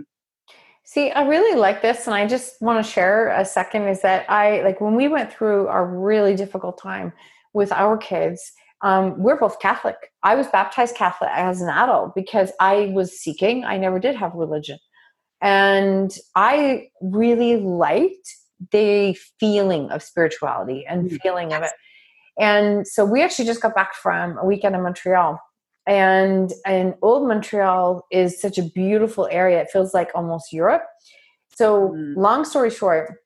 [0.84, 4.28] See, I really like this, and I just want to share a second is that
[4.28, 7.12] I like when we went through a really difficult time
[7.52, 8.42] with our kids.
[8.82, 9.96] Um, we're both Catholic.
[10.24, 13.64] I was baptized Catholic as an adult because I was seeking.
[13.64, 14.78] I never did have religion,
[15.40, 18.28] and I really liked
[18.72, 21.16] the feeling of spirituality and mm-hmm.
[21.22, 21.70] feeling of it.
[22.38, 25.40] And so we actually just got back from a weekend in Montreal.
[25.86, 29.60] And and old montreal is such a beautiful area.
[29.60, 30.84] It feels like almost europe.
[31.56, 32.16] So mm.
[32.16, 33.16] long story short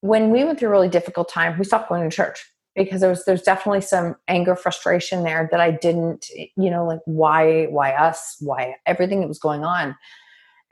[0.00, 3.10] when we went through a really difficult time we stopped going to church because there
[3.10, 7.92] was there's definitely some anger frustration there that i didn't you know like why why
[7.92, 8.36] us?
[8.40, 9.96] Why everything that was going on?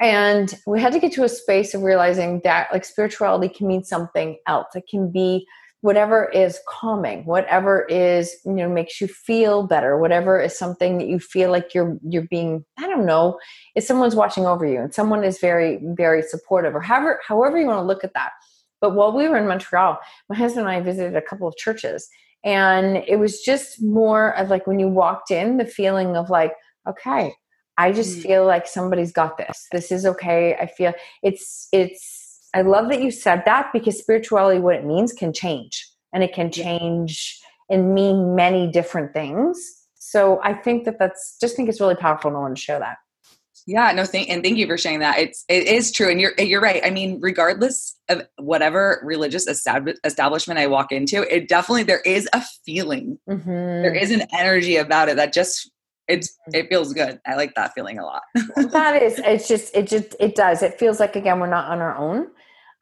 [0.00, 3.82] And we had to get to a space of realizing that like spirituality can mean
[3.82, 4.68] something else.
[4.76, 5.46] It can be
[5.80, 11.06] whatever is calming whatever is you know makes you feel better whatever is something that
[11.06, 13.38] you feel like you're you're being i don't know
[13.76, 17.66] if someone's watching over you and someone is very very supportive or however however you
[17.66, 18.30] want to look at that.
[18.80, 22.08] But while we were in montreal my husband and i visited a couple of churches
[22.44, 26.52] and it was just more of like when you walked in the feeling of like
[26.88, 27.32] okay
[27.76, 28.22] i just mm.
[28.22, 29.66] feel like somebody's got this.
[29.70, 30.56] This is okay.
[30.56, 32.17] I feel it's it's
[32.54, 36.32] I love that you said that because spirituality, what it means, can change and it
[36.32, 39.58] can change and mean many different things.
[39.94, 42.30] So I think that that's just think it's really powerful.
[42.30, 42.96] No one to share that.
[43.66, 45.18] Yeah, no, thank and thank you for sharing that.
[45.18, 46.80] It's it is true, and you're you're right.
[46.82, 52.42] I mean, regardless of whatever religious establishment I walk into, it definitely there is a
[52.64, 53.50] feeling, mm-hmm.
[53.50, 55.70] there is an energy about it that just
[56.08, 57.20] it's it feels good.
[57.26, 58.22] I like that feeling a lot.
[58.56, 60.62] that is, it's just it just it does.
[60.62, 62.28] It feels like again we're not on our own.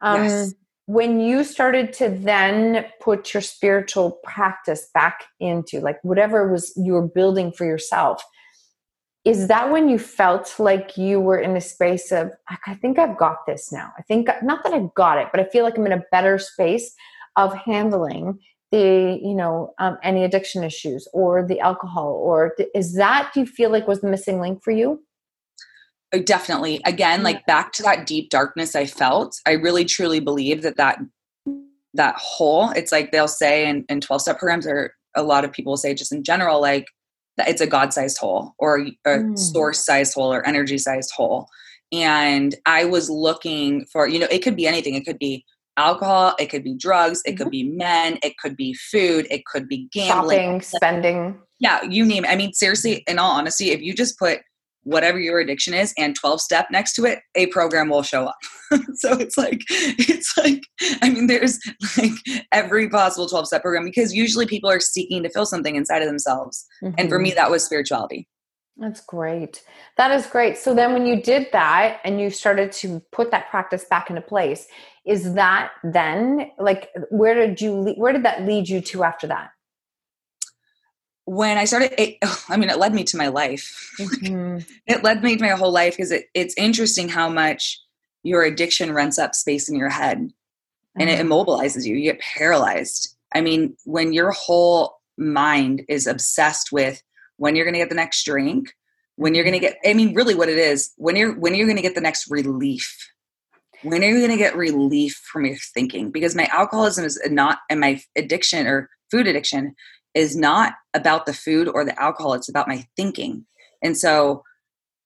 [0.01, 0.53] Um, yes.
[0.85, 6.93] When you started to then put your spiritual practice back into like whatever was you
[6.93, 8.23] were building for yourself,
[9.25, 12.31] is that when you felt like you were in a space of
[12.65, 13.91] I think I've got this now.
[13.97, 16.39] I think not that I've got it, but I feel like I'm in a better
[16.39, 16.95] space
[17.35, 18.39] of handling
[18.71, 23.41] the you know um, any addiction issues or the alcohol or the, is that do
[23.41, 25.01] you feel like was the missing link for you
[26.13, 30.61] oh, definitely again like back to that deep darkness i felt i really truly believe
[30.61, 30.99] that that
[31.93, 35.51] that hole it's like they'll say in, in 12 step programs or a lot of
[35.51, 36.85] people say just in general like
[37.37, 39.37] that it's a god-sized hole or a mm.
[39.37, 41.47] source-sized hole or energy-sized hole
[41.91, 45.43] and i was looking for you know it could be anything it could be
[45.77, 47.43] alcohol, it could be drugs, it mm-hmm.
[47.43, 51.39] could be men, it could be food, it could be gambling, shopping, spending.
[51.59, 52.29] Yeah, you name it.
[52.29, 54.39] I mean, seriously, in all honesty, if you just put
[54.87, 58.37] whatever your addiction is and 12 step next to it, a program will show up.
[58.95, 60.61] so it's like, it's like,
[61.01, 61.59] I mean, there's
[61.97, 62.13] like
[62.51, 66.07] every possible 12 step program because usually people are seeking to feel something inside of
[66.07, 66.65] themselves.
[66.81, 66.95] Mm-hmm.
[66.97, 67.35] And for me, mm-hmm.
[67.35, 68.27] that was spirituality.
[68.77, 69.63] That's great.
[69.97, 70.57] That is great.
[70.57, 74.21] So then when you did that and you started to put that practice back into
[74.21, 74.67] place,
[75.05, 79.49] is that then like where did you where did that lead you to after that?
[81.27, 82.17] When I started it,
[82.49, 83.91] I mean it led me to my life.
[83.99, 84.59] Mm-hmm.
[84.87, 87.79] it led me to my whole life because it, it's interesting how much
[88.23, 91.01] your addiction rents up space in your head mm-hmm.
[91.01, 91.31] and it mm-hmm.
[91.31, 91.95] immobilizes you.
[91.95, 93.15] You get paralyzed.
[93.35, 97.03] I mean, when your whole mind is obsessed with
[97.37, 98.73] when you're going to get the next drink,
[99.17, 101.67] when you're going to get I mean really what it is, when you're when you're
[101.67, 103.11] going to get the next relief.
[103.83, 106.09] When are you going to get relief from your thinking?
[106.09, 109.75] Because my alcoholism is not and my addiction or food addiction
[110.17, 113.45] is not about the food or the alcohol, it's about my thinking.
[113.83, 114.43] And so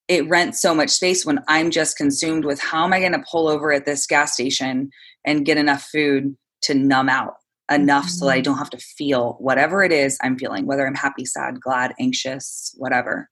[0.08, 3.24] it rents so much space when I'm just consumed with how am I going to
[3.30, 4.90] pull over at this gas station
[5.26, 7.34] and get enough food to numb out
[7.70, 8.10] enough mm-hmm.
[8.12, 8.44] so that I mm-hmm.
[8.44, 12.74] don't have to feel whatever it is I'm feeling, whether I'm happy, sad, glad, anxious,
[12.78, 13.30] whatever.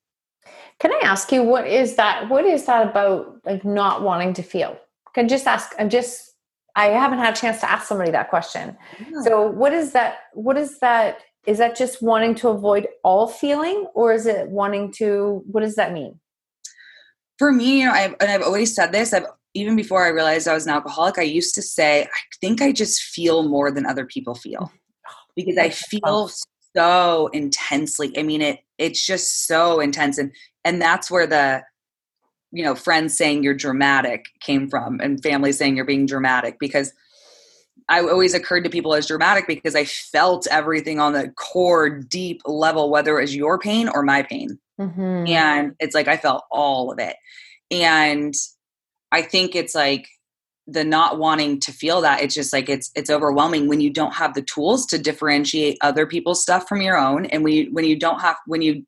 [0.80, 4.44] Can I ask you what is that what is that about like not wanting to
[4.44, 4.78] feel?
[5.15, 6.34] Can just ask I'm just
[6.76, 8.78] I haven't had a chance to ask somebody that question.
[9.00, 9.22] Yeah.
[9.24, 13.88] So what is that what is that is that just wanting to avoid all feeling
[13.93, 16.19] or is it wanting to what does that mean?
[17.38, 20.47] For me, you know, I've, and I've always said this, I've even before I realized
[20.47, 23.86] I was an alcoholic, I used to say, I think I just feel more than
[23.86, 24.71] other people feel mm.
[25.36, 26.30] because oh, I feel
[26.75, 28.17] so intensely.
[28.17, 30.32] I mean, it it's just so intense, and
[30.63, 31.63] and that's where the
[32.52, 36.93] you know friends saying you're dramatic came from, and family saying you're being dramatic because
[37.89, 42.41] I always occurred to people as dramatic because I felt everything on the core, deep
[42.45, 45.28] level, whether it was your pain or my pain, mm-hmm.
[45.28, 47.15] and it's like I felt all of it,
[47.71, 48.34] and
[49.12, 50.08] I think it's like
[50.67, 54.13] the not wanting to feel that it's just like it's it's overwhelming when you don't
[54.13, 57.25] have the tools to differentiate other people's stuff from your own.
[57.25, 58.86] And when you when you don't have when you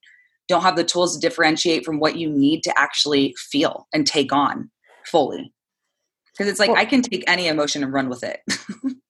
[0.47, 4.31] don't have the tools to differentiate from what you need to actually feel and take
[4.31, 4.69] on
[5.05, 5.51] fully
[6.33, 8.41] because it's like well, i can take any emotion and run with it.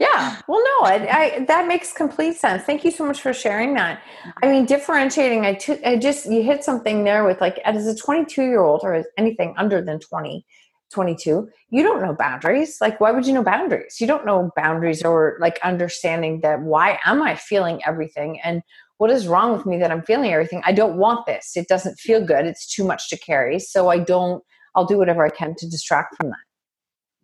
[0.00, 0.40] Yeah.
[0.48, 2.62] Well no I, I, that makes complete sense.
[2.62, 4.02] Thank you so much for sharing that.
[4.42, 7.94] I mean differentiating I, t- I just you hit something there with like as a
[7.94, 10.46] 22 year old or as anything under than 20
[10.90, 12.78] 22 you don't know boundaries.
[12.80, 14.00] Like why would you know boundaries?
[14.00, 18.62] You don't know boundaries or like understanding that why am i feeling everything and
[18.96, 20.62] what is wrong with me that i'm feeling everything?
[20.64, 21.52] I don't want this.
[21.56, 22.46] It doesn't feel good.
[22.46, 23.58] It's too much to carry.
[23.58, 24.42] So i don't
[24.74, 26.49] i'll do whatever i can to distract from that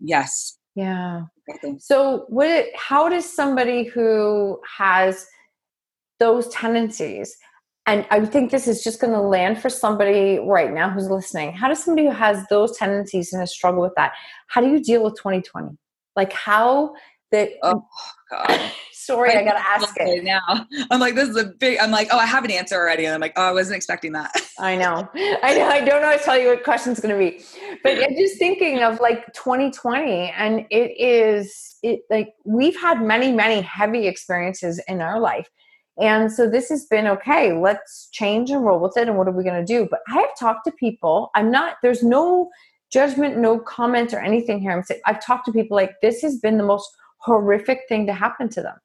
[0.01, 1.23] yes yeah
[1.79, 5.27] so what how does somebody who has
[6.19, 7.37] those tendencies
[7.89, 11.53] and I think this is just going to land for somebody right now who's listening.
[11.53, 14.13] How does somebody who has those tendencies and a struggle with that,
[14.49, 15.69] how do you deal with 2020?
[16.17, 16.95] Like how
[17.33, 17.85] that oh
[18.31, 18.73] god
[19.07, 22.09] sorry i, I gotta ask it now i'm like this is a big i'm like
[22.11, 24.77] oh i have an answer already and i'm like oh i wasn't expecting that i
[24.77, 27.43] know i know i don't always tell you what question's gonna be
[27.83, 33.33] but i'm just thinking of like 2020 and it is it like we've had many
[33.33, 35.49] many heavy experiences in our life
[35.99, 39.09] and so this has been okay, let's change and roll with it.
[39.09, 39.89] And what are we going to do?
[39.91, 41.31] But I have talked to people.
[41.35, 42.51] I'm not, there's no
[42.93, 44.73] judgment, no comment or anything here.
[44.73, 46.89] I'm saying, I've talked to people like this has been the most
[47.19, 48.77] horrific thing to happen to them.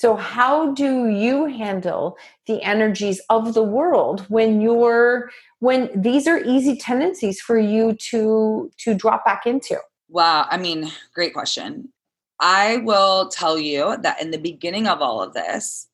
[0.00, 6.38] So, how do you handle the energies of the world when you're when these are
[6.38, 9.76] easy tendencies for you to to drop back into?
[10.08, 11.92] Wow, I mean, great question.
[12.40, 15.88] I will tell you that in the beginning of all of this,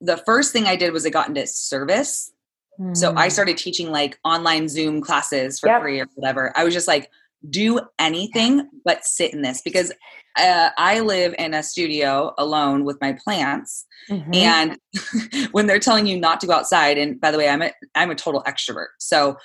[0.00, 2.32] the first thing I did was I got into service.
[2.80, 2.96] Mm.
[2.96, 3.30] So I hmm.
[3.30, 5.82] started teaching like online Zoom classes for yep.
[5.82, 6.50] free or whatever.
[6.56, 7.10] I was just like,
[7.50, 9.92] do anything but sit in this because
[10.38, 13.86] uh, I live in a studio alone with my plants.
[14.10, 14.34] Mm-hmm.
[14.34, 14.78] And
[15.52, 18.10] when they're telling you not to go outside, and by the way, I'm a, I'm
[18.10, 18.88] a total extrovert.
[18.98, 19.36] So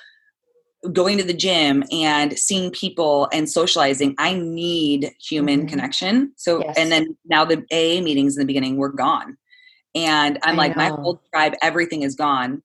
[0.94, 5.68] going to the gym and seeing people and socializing, I need human mm-hmm.
[5.68, 6.32] connection.
[6.38, 6.78] So, yes.
[6.78, 9.38] and then now the AA meetings in the beginning were gone
[9.96, 10.84] and i'm I like know.
[10.84, 12.62] my whole tribe everything is gone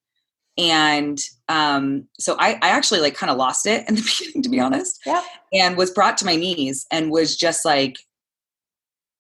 [0.57, 4.49] and um, so I, I actually like kind of lost it in the beginning to
[4.49, 5.23] be honest yeah.
[5.53, 7.97] and was brought to my knees and was just like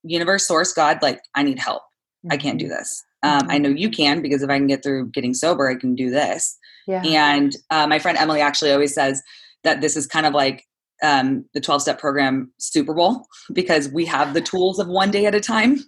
[0.02, 2.32] universe source god like i need help mm-hmm.
[2.32, 2.74] i can't do mm-hmm.
[2.74, 3.50] this um, mm-hmm.
[3.50, 6.10] i know you can because if i can get through getting sober i can do
[6.10, 7.02] this yeah.
[7.04, 9.22] and uh, my friend emily actually always says
[9.64, 10.64] that this is kind of like
[11.02, 15.26] um, the 12 step program super bowl because we have the tools of one day
[15.26, 15.78] at a time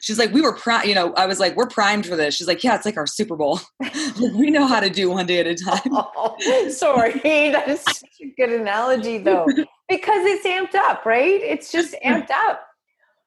[0.00, 2.34] she's like, we were primed, you know, I was like, we're primed for this.
[2.34, 3.60] She's like, yeah, it's like our Super Bowl.
[4.34, 5.80] we know how to do one day at a time.
[6.18, 7.12] Oh, sorry.
[7.56, 9.46] That is such a good analogy though,
[9.88, 11.40] because it's amped up, right?
[11.40, 12.66] It's just amped up.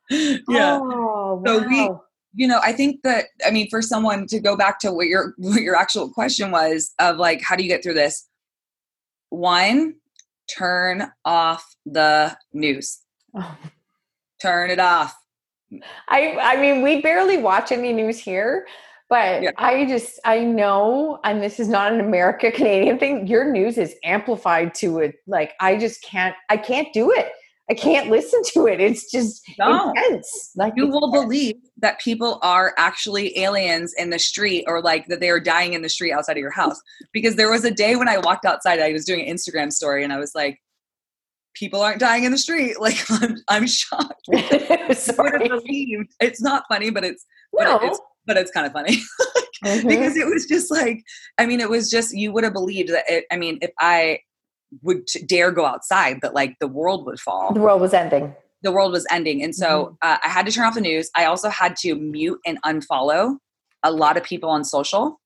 [0.10, 0.80] Yeah.
[0.82, 1.44] Oh, wow.
[1.46, 1.90] So we,
[2.36, 5.34] you know, I think that, I mean, for someone to go back to what your,
[5.38, 8.28] what your actual question was of like, how do you get through this?
[9.30, 9.96] One,
[10.56, 13.00] turn off the news.
[13.36, 13.58] Oh.
[14.42, 15.16] Turn it off
[16.08, 18.68] I I mean, we barely watch any news here,
[19.10, 19.52] but yeah.
[19.58, 23.28] I just I know, and this is not an America Canadian thing.
[23.28, 25.16] Your news is amplified to it.
[25.28, 26.36] Like I just can't.
[26.50, 27.32] I can't do it.
[27.70, 28.80] I can't listen to it.
[28.80, 29.90] It's just no.
[29.92, 30.52] intense.
[30.56, 31.24] Like you will intense.
[31.24, 35.74] believe that people are actually aliens in the street, or like that they are dying
[35.74, 36.82] in the street outside of your house.
[37.14, 40.04] Because there was a day when I walked outside, I was doing an Instagram story,
[40.04, 40.60] and I was like,
[41.54, 42.76] people aren't dying in the street.
[42.80, 44.26] Like I'm, I'm shocked.
[44.94, 45.50] Sorry.
[46.22, 47.78] It's not funny, but it's, no.
[47.78, 48.98] but it's, but it's kind of funny
[49.64, 49.88] mm-hmm.
[49.88, 51.04] because it was just like,
[51.38, 54.20] I mean, it was just, you would have believed that it, I mean, if I
[54.84, 57.54] would dare go outside, that like the world would fall.
[57.54, 58.34] The world was ending.
[58.62, 59.44] The world was ending.
[59.44, 59.94] And so mm-hmm.
[60.02, 61.10] uh, I had to turn off the news.
[61.16, 63.38] I also had to mute and unfollow
[63.84, 65.20] a lot of people on social.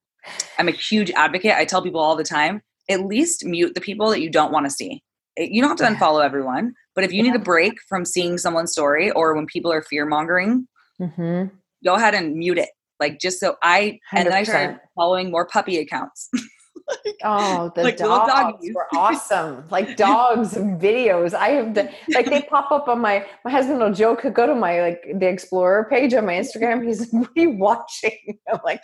[0.58, 1.54] I'm a huge advocate.
[1.56, 4.66] I tell people all the time, at least mute the people that you don't want
[4.66, 5.02] to see
[5.38, 7.32] you don't have to unfollow everyone, but if you yeah.
[7.32, 10.68] need a break from seeing someone's story or when people are fear mongering,
[11.02, 11.56] mm-hmm.
[11.86, 12.70] go ahead and mute it.
[13.00, 14.20] Like just so I 100%.
[14.20, 16.30] and then I started following more puppy accounts.
[17.06, 19.64] like, oh, the like dogs were awesome.
[19.70, 21.34] Like dogs videos.
[21.34, 24.56] I have the like they pop up on my my husband will joke, go to
[24.56, 26.86] my like the explorer page on my Instagram.
[26.86, 28.40] He's like, What are you watching?
[28.52, 28.82] I'm like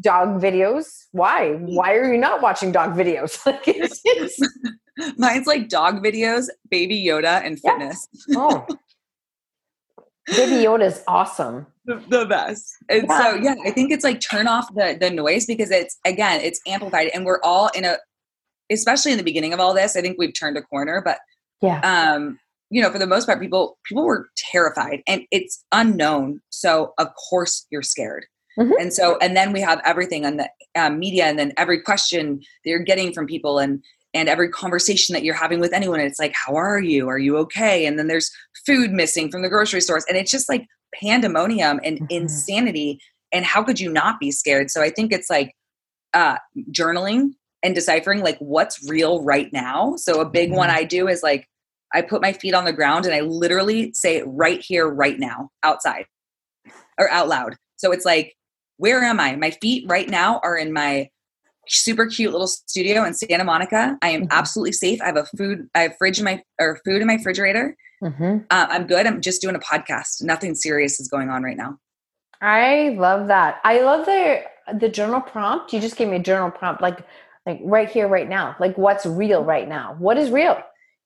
[0.00, 0.86] dog videos.
[1.12, 1.52] Why?
[1.52, 3.38] Why are you not watching dog videos?
[3.46, 4.38] Like it's, it's
[5.16, 8.06] Mine's like dog videos, baby Yoda, and fitness.
[8.36, 8.66] Oh.
[10.26, 11.66] baby Yoda is awesome.
[12.08, 12.72] The, best.
[12.88, 13.22] And yeah.
[13.22, 16.60] so yeah, I think it's like turn off the the noise because it's again, it's
[16.66, 17.96] amplified and we're all in a
[18.70, 21.18] especially in the beginning of all this, I think we've turned a corner, but
[21.60, 21.80] yeah.
[22.14, 22.38] Um
[22.70, 26.40] you know, for the most part, people people were terrified, and it's unknown.
[26.50, 28.26] So of course you're scared.
[28.58, 28.72] Mm-hmm.
[28.80, 32.40] And so, and then we have everything on the um, media, and then every question
[32.64, 33.82] that you're getting from people, and
[34.12, 37.08] and every conversation that you're having with anyone, it's like, "How are you?
[37.08, 38.30] Are you okay?" And then there's
[38.66, 42.06] food missing from the grocery stores, and it's just like pandemonium and mm-hmm.
[42.10, 43.00] insanity.
[43.32, 44.70] And how could you not be scared?
[44.70, 45.54] So I think it's like
[46.14, 46.36] uh,
[46.70, 47.30] journaling
[47.62, 49.94] and deciphering like what's real right now.
[49.96, 50.58] So a big mm-hmm.
[50.58, 51.46] one I do is like
[51.94, 55.50] I put my feet on the ground and I literally say right here, right now,
[55.62, 56.06] outside
[56.98, 57.56] or out loud.
[57.76, 58.34] So it's like,
[58.76, 59.36] where am I?
[59.36, 61.08] My feet right now are in my
[61.68, 63.96] super cute little studio in Santa Monica.
[64.02, 64.32] I am mm-hmm.
[64.32, 65.00] absolutely safe.
[65.00, 67.76] I have a food, I have fridge in my or food in my refrigerator.
[68.02, 68.38] Mm-hmm.
[68.50, 69.06] Uh, I'm good.
[69.06, 70.22] I'm just doing a podcast.
[70.22, 71.78] Nothing serious is going on right now.
[72.40, 73.60] I love that.
[73.64, 74.42] I love the
[74.78, 75.72] the journal prompt.
[75.72, 77.04] You just gave me a journal prompt, like
[77.46, 78.56] like right here, right now.
[78.58, 79.96] Like what's real right now?
[79.98, 80.62] What is real?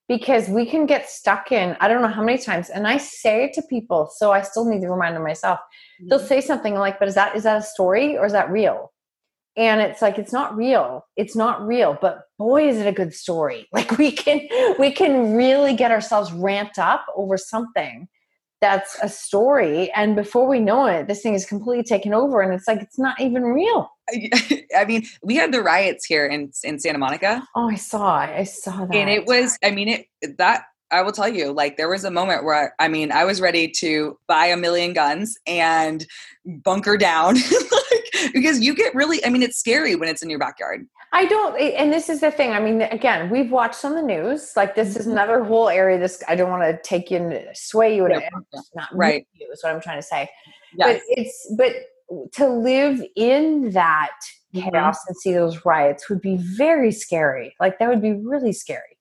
[0.07, 1.77] Because we can get stuck in.
[1.81, 4.67] I don't know how many times, and I say it to people, so I still
[4.67, 5.59] need to remind myself.
[5.59, 6.09] Mm-hmm.
[6.11, 8.93] They'll say something like, "But is that is that a story or is that real?"
[9.57, 11.07] And it's like it's not real.
[11.17, 11.97] It's not real.
[12.01, 13.69] But boy is it a good story.
[13.73, 14.41] Like we can
[14.79, 18.09] we can really get ourselves ramped up over something
[18.61, 19.91] that's a story.
[19.93, 22.41] And before we know it this thing is completely taken over.
[22.41, 23.91] And it's like it's not even real.
[24.77, 27.47] I mean we had the riots here in in santa monica.
[27.55, 28.95] Oh i saw i saw that.
[28.95, 32.11] And it was i mean it that I will tell you, like, there was a
[32.11, 36.07] moment where I mean, I was ready to buy a million guns and
[36.45, 37.37] bunker down
[38.33, 40.87] because you get really, I mean, it's scary when it's in your backyard.
[41.13, 42.53] I don't, and this is the thing.
[42.53, 44.53] I mean, again, we've watched on the news.
[44.57, 45.13] Like, this is mm-hmm.
[45.13, 45.99] another whole area.
[45.99, 48.09] This, I don't want to take you and sway you.
[48.09, 48.29] Yeah,
[48.75, 49.27] not right.
[49.35, 50.29] You is what I'm trying to say.
[50.77, 51.01] Yes.
[51.01, 51.73] But it's, but
[52.35, 54.17] to live in that
[54.55, 54.69] mm-hmm.
[54.71, 57.55] chaos and see those riots would be very scary.
[57.61, 58.95] Like, that would be really scary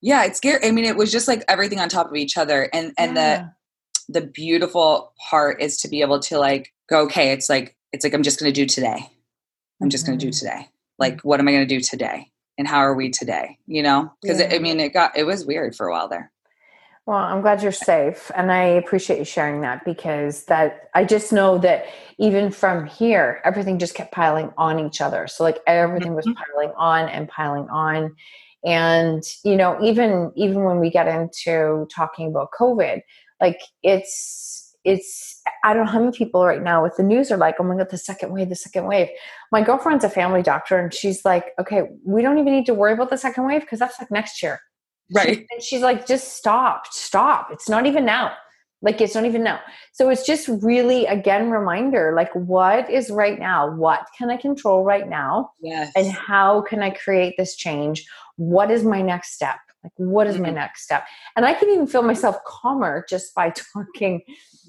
[0.00, 2.68] yeah it's scary i mean it was just like everything on top of each other
[2.72, 3.46] and and yeah.
[4.08, 8.04] the the beautiful part is to be able to like go okay it's like it's
[8.04, 9.08] like i'm just going to do today.
[9.82, 10.46] I'm just going to do mm-hmm.
[10.46, 10.68] today.
[10.98, 12.30] Like what am i going to do today?
[12.58, 13.58] And how are we today?
[13.66, 14.12] You know?
[14.22, 14.52] Because yeah.
[14.52, 16.30] i mean it got it was weird for a while there.
[17.06, 21.32] Well i'm glad you're safe and i appreciate you sharing that because that i just
[21.32, 21.86] know that
[22.18, 25.26] even from here everything just kept piling on each other.
[25.26, 26.40] So like everything was mm-hmm.
[26.54, 28.14] piling on and piling on.
[28.64, 33.00] And you know even even when we get into talking about covid
[33.40, 37.36] like it's it's i don't know how many people right now with the news are
[37.36, 39.08] like oh my god the second wave the second wave.
[39.52, 42.92] My girlfriend's a family doctor and she's like okay we don't even need to worry
[42.92, 44.60] about the second wave because that's like next year.
[45.12, 45.46] Right.
[45.50, 47.48] and she's like just stop stop.
[47.52, 48.32] It's not even now.
[48.82, 49.60] Like it's not even now.
[49.92, 53.70] So it's just really again reminder like what is right now?
[53.74, 55.50] What can i control right now?
[55.60, 55.92] Yes.
[55.94, 58.06] and how can i create this change?
[58.36, 59.58] What is my next step?
[59.82, 60.44] Like, what is mm-hmm.
[60.44, 61.04] my next step?
[61.36, 64.22] And I can even feel myself calmer just by talking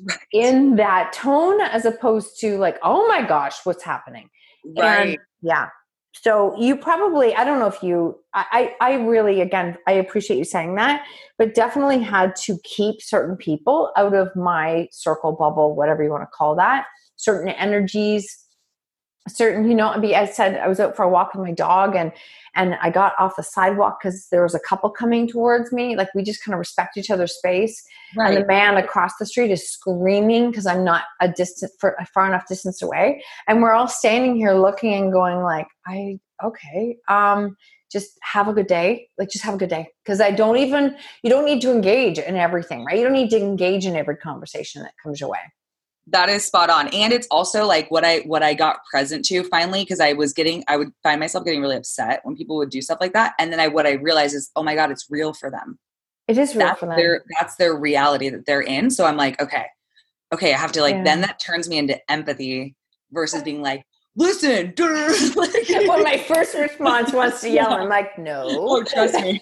[0.04, 0.18] right.
[0.32, 4.30] in that tone as opposed to like, oh my gosh, what's happening?
[4.78, 5.10] Right.
[5.10, 5.70] And yeah.
[6.14, 10.44] So you probably, I don't know if you, I, I really, again, I appreciate you
[10.44, 11.06] saying that,
[11.38, 16.24] but definitely had to keep certain people out of my circle bubble, whatever you want
[16.24, 16.86] to call that,
[17.16, 18.46] certain energies,
[19.28, 22.12] certain, you know, I said I was out for a walk with my dog and
[22.56, 25.96] and I got off the sidewalk because there was a couple coming towards me.
[25.96, 27.82] Like we just kind of respect each other's space.
[28.18, 28.34] Right.
[28.34, 32.06] And the man across the street is screaming because I'm not a distance for a
[32.06, 33.24] far enough distance away.
[33.48, 37.56] And we're all standing here looking and going like, I okay, um,
[37.92, 39.08] just have a good day.
[39.18, 42.18] Like just have a good day because I don't even you don't need to engage
[42.18, 42.98] in everything, right?
[42.98, 45.40] You don't need to engage in every conversation that comes your way
[46.08, 46.88] that is spot on.
[46.90, 50.34] And it's also like what i what i got present to finally because i was
[50.34, 53.34] getting i would find myself getting really upset when people would do stuff like that.
[53.40, 55.80] And then i what i realized is oh my god it's real for them.
[56.28, 56.98] It is real that's for them.
[56.98, 58.90] their, that's their reality that they're in.
[58.90, 59.66] So i'm like okay
[60.34, 61.04] okay i have to like yeah.
[61.04, 62.76] then that turns me into empathy
[63.12, 63.84] versus being like
[64.16, 67.72] listen like, well my first response wants to yell.
[67.74, 68.46] I'm like no.
[68.48, 69.42] Oh trust me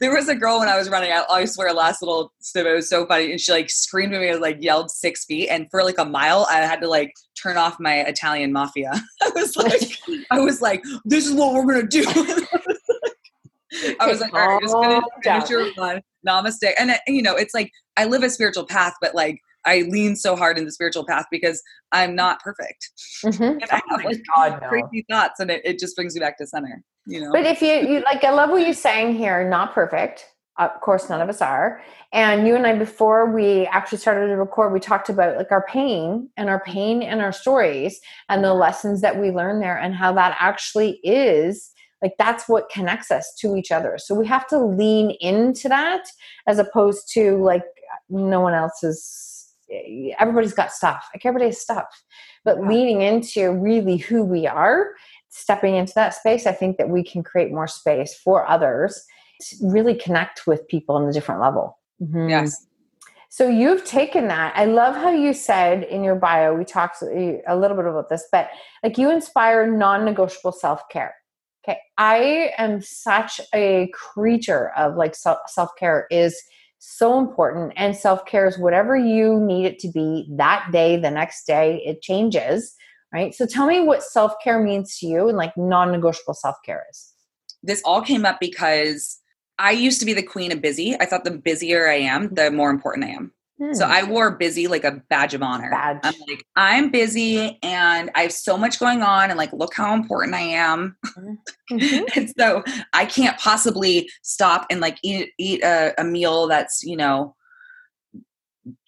[0.00, 1.10] there was a girl when I was running.
[1.12, 4.28] I, I swear, last little snippet was so funny, and she like screamed at me,
[4.28, 7.56] and like yelled six feet, and for like a mile, I had to like turn
[7.56, 8.92] off my Italian mafia.
[9.22, 9.98] I was like,
[10.30, 12.04] I was like, this is what we're gonna do.
[14.00, 16.00] I was like, all right, just finish, finish your run.
[16.26, 16.72] Namaste.
[16.78, 20.16] And uh, you know, it's like I live a spiritual path, but like I lean
[20.16, 21.62] so hard in the spiritual path because
[21.92, 22.90] I'm not perfect.
[23.24, 23.58] Mm-hmm.
[23.70, 24.68] I have like God, no.
[24.68, 26.82] crazy thoughts, and it, it just brings me back to center.
[27.06, 27.32] You know.
[27.32, 29.48] But if you, you like, I love what you're saying here.
[29.48, 30.26] Not perfect.
[30.58, 31.82] Of course, none of us are.
[32.12, 35.66] And you and I, before we actually started to record, we talked about like our
[35.66, 39.94] pain and our pain and our stories and the lessons that we learn there and
[39.94, 41.72] how that actually is
[42.04, 46.04] like that's what connects us to each other so we have to lean into that
[46.46, 47.64] as opposed to like
[48.10, 49.54] no one else is
[50.18, 51.86] everybody's got stuff like everybody has stuff
[52.44, 54.90] but leaning into really who we are
[55.34, 59.04] stepping into that space i think that we can create more space for others
[59.40, 62.28] to really connect with people on a different level mm-hmm.
[62.28, 62.66] yes
[63.34, 64.56] so you've taken that.
[64.56, 68.28] I love how you said in your bio, we talked a little bit about this,
[68.30, 68.48] but
[68.84, 71.16] like you inspire non negotiable self care.
[71.66, 71.80] Okay.
[71.98, 76.40] I am such a creature of like self care is
[76.78, 77.72] so important.
[77.74, 81.82] And self care is whatever you need it to be that day, the next day,
[81.84, 82.76] it changes.
[83.14, 83.32] Right.
[83.32, 86.84] So tell me what self care means to you and like non negotiable self care
[86.90, 87.12] is.
[87.62, 89.20] This all came up because
[89.56, 90.96] I used to be the queen of busy.
[91.00, 93.32] I thought the busier I am, the more important I am.
[93.62, 93.72] Hmm.
[93.72, 95.70] So I wore busy like a badge of honor.
[95.70, 96.00] Badge.
[96.02, 99.94] I'm like, I'm busy and I have so much going on, and like, look how
[99.94, 100.96] important I am.
[101.16, 102.04] Mm-hmm.
[102.16, 106.96] and so I can't possibly stop and like eat eat a, a meal that's you
[106.96, 107.36] know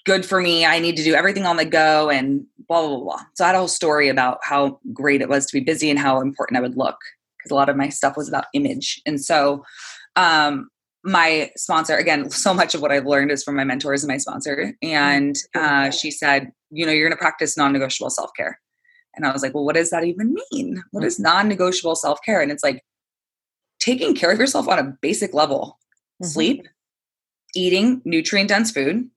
[0.06, 0.64] good for me.
[0.64, 3.20] I need to do everything on the go and blah blah blah.
[3.34, 5.98] So I had a whole story about how great it was to be busy and
[5.98, 6.96] how important I would look
[7.36, 9.02] because a lot of my stuff was about image.
[9.04, 9.64] And so
[10.14, 10.68] um,
[11.06, 14.16] my sponsor again so much of what i've learned is from my mentors and my
[14.18, 18.58] sponsor and uh, she said you know you're going to practice non-negotiable self-care
[19.14, 22.50] and i was like well what does that even mean what is non-negotiable self-care and
[22.50, 22.82] it's like
[23.78, 25.78] taking care of yourself on a basic level
[26.20, 26.26] mm-hmm.
[26.26, 26.66] sleep
[27.54, 29.08] eating nutrient dense food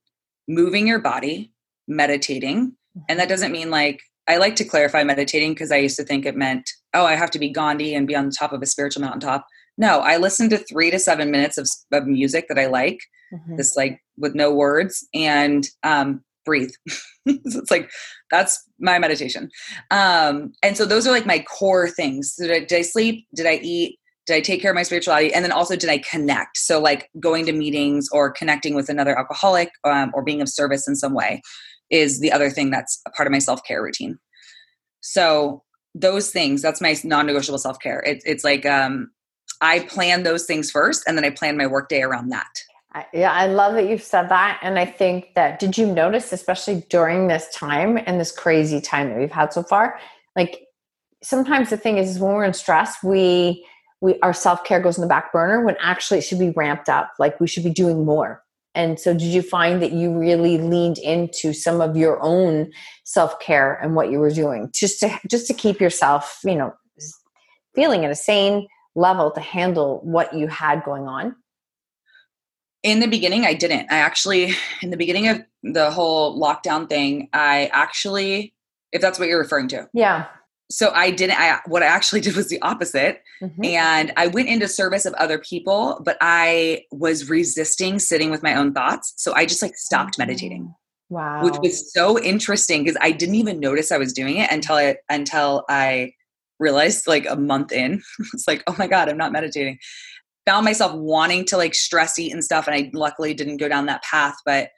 [0.48, 1.52] moving your body
[1.88, 2.72] meditating
[3.08, 6.24] and that doesn't mean like i like to clarify meditating because i used to think
[6.24, 8.66] it meant oh i have to be gandhi and be on the top of a
[8.66, 9.46] spiritual mountaintop
[9.80, 12.98] no, I listen to three to seven minutes of, of music that I like,
[13.32, 13.56] mm-hmm.
[13.56, 16.70] this like with no words, and um, breathe.
[16.90, 17.90] so it's like
[18.30, 19.48] that's my meditation.
[19.90, 22.34] Um, and so those are like my core things.
[22.34, 23.26] So did, I, did I sleep?
[23.34, 23.98] Did I eat?
[24.30, 25.34] Did I take care of my spirituality?
[25.34, 26.56] And then also, did I connect?
[26.56, 30.86] So, like going to meetings or connecting with another alcoholic um, or being of service
[30.86, 31.42] in some way
[31.90, 34.20] is the other thing that's a part of my self care routine.
[35.00, 35.64] So,
[35.96, 38.04] those things, that's my non negotiable self care.
[38.06, 39.10] It, it's like um,
[39.60, 42.52] I plan those things first and then I plan my workday around that.
[43.12, 44.60] Yeah, I love that you've said that.
[44.62, 49.08] And I think that, did you notice, especially during this time and this crazy time
[49.08, 49.98] that we've had so far?
[50.36, 50.66] Like,
[51.20, 53.64] sometimes the thing is when we're in stress, we,
[54.00, 57.12] we our self-care goes in the back burner when actually it should be ramped up
[57.18, 58.42] like we should be doing more
[58.74, 62.70] and so did you find that you really leaned into some of your own
[63.04, 66.72] self-care and what you were doing just to just to keep yourself you know
[67.74, 71.36] feeling at a sane level to handle what you had going on?
[72.82, 73.90] In the beginning, I didn't.
[73.90, 78.54] I actually, in the beginning of the whole lockdown thing, I actually,
[78.92, 79.88] if that's what you're referring to.
[79.92, 80.26] Yeah.
[80.70, 83.22] So I didn't, I, what I actually did was the opposite.
[83.42, 83.64] Mm-hmm.
[83.64, 88.54] And I went into service of other people, but I was resisting sitting with my
[88.54, 89.14] own thoughts.
[89.16, 90.22] So I just like stopped mm-hmm.
[90.22, 90.74] meditating.
[91.08, 91.44] Wow.
[91.44, 94.96] Which was so interesting because I didn't even notice I was doing it until I,
[95.08, 96.12] until I
[96.60, 98.00] realized like a month in,
[98.32, 99.78] it's like, oh my God, I'm not meditating.
[100.46, 102.68] Found myself wanting to like stress eat and stuff.
[102.68, 104.36] And I luckily didn't go down that path.
[104.46, 104.70] But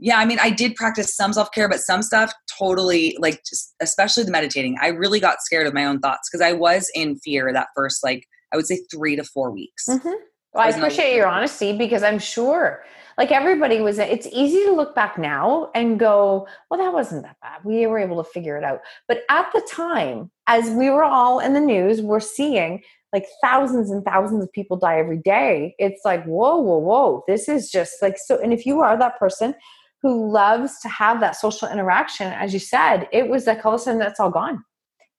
[0.00, 3.74] yeah, I mean, I did practice some self care, but some stuff totally like, just
[3.80, 4.76] especially the meditating.
[4.80, 8.02] I really got scared of my own thoughts because I was in fear that first,
[8.02, 9.86] like, I would say three to four weeks.
[9.88, 10.08] Mm-hmm.
[10.52, 12.82] Well, I appreciate your honesty because I'm sure
[13.20, 17.36] like everybody was it's easy to look back now and go well that wasn't that
[17.42, 21.04] bad we were able to figure it out but at the time as we were
[21.04, 22.82] all in the news we're seeing
[23.12, 27.48] like thousands and thousands of people die every day it's like whoa whoa whoa this
[27.48, 29.54] is just like so and if you are that person
[30.02, 33.80] who loves to have that social interaction as you said it was like all of
[33.80, 34.64] a sudden that's all gone.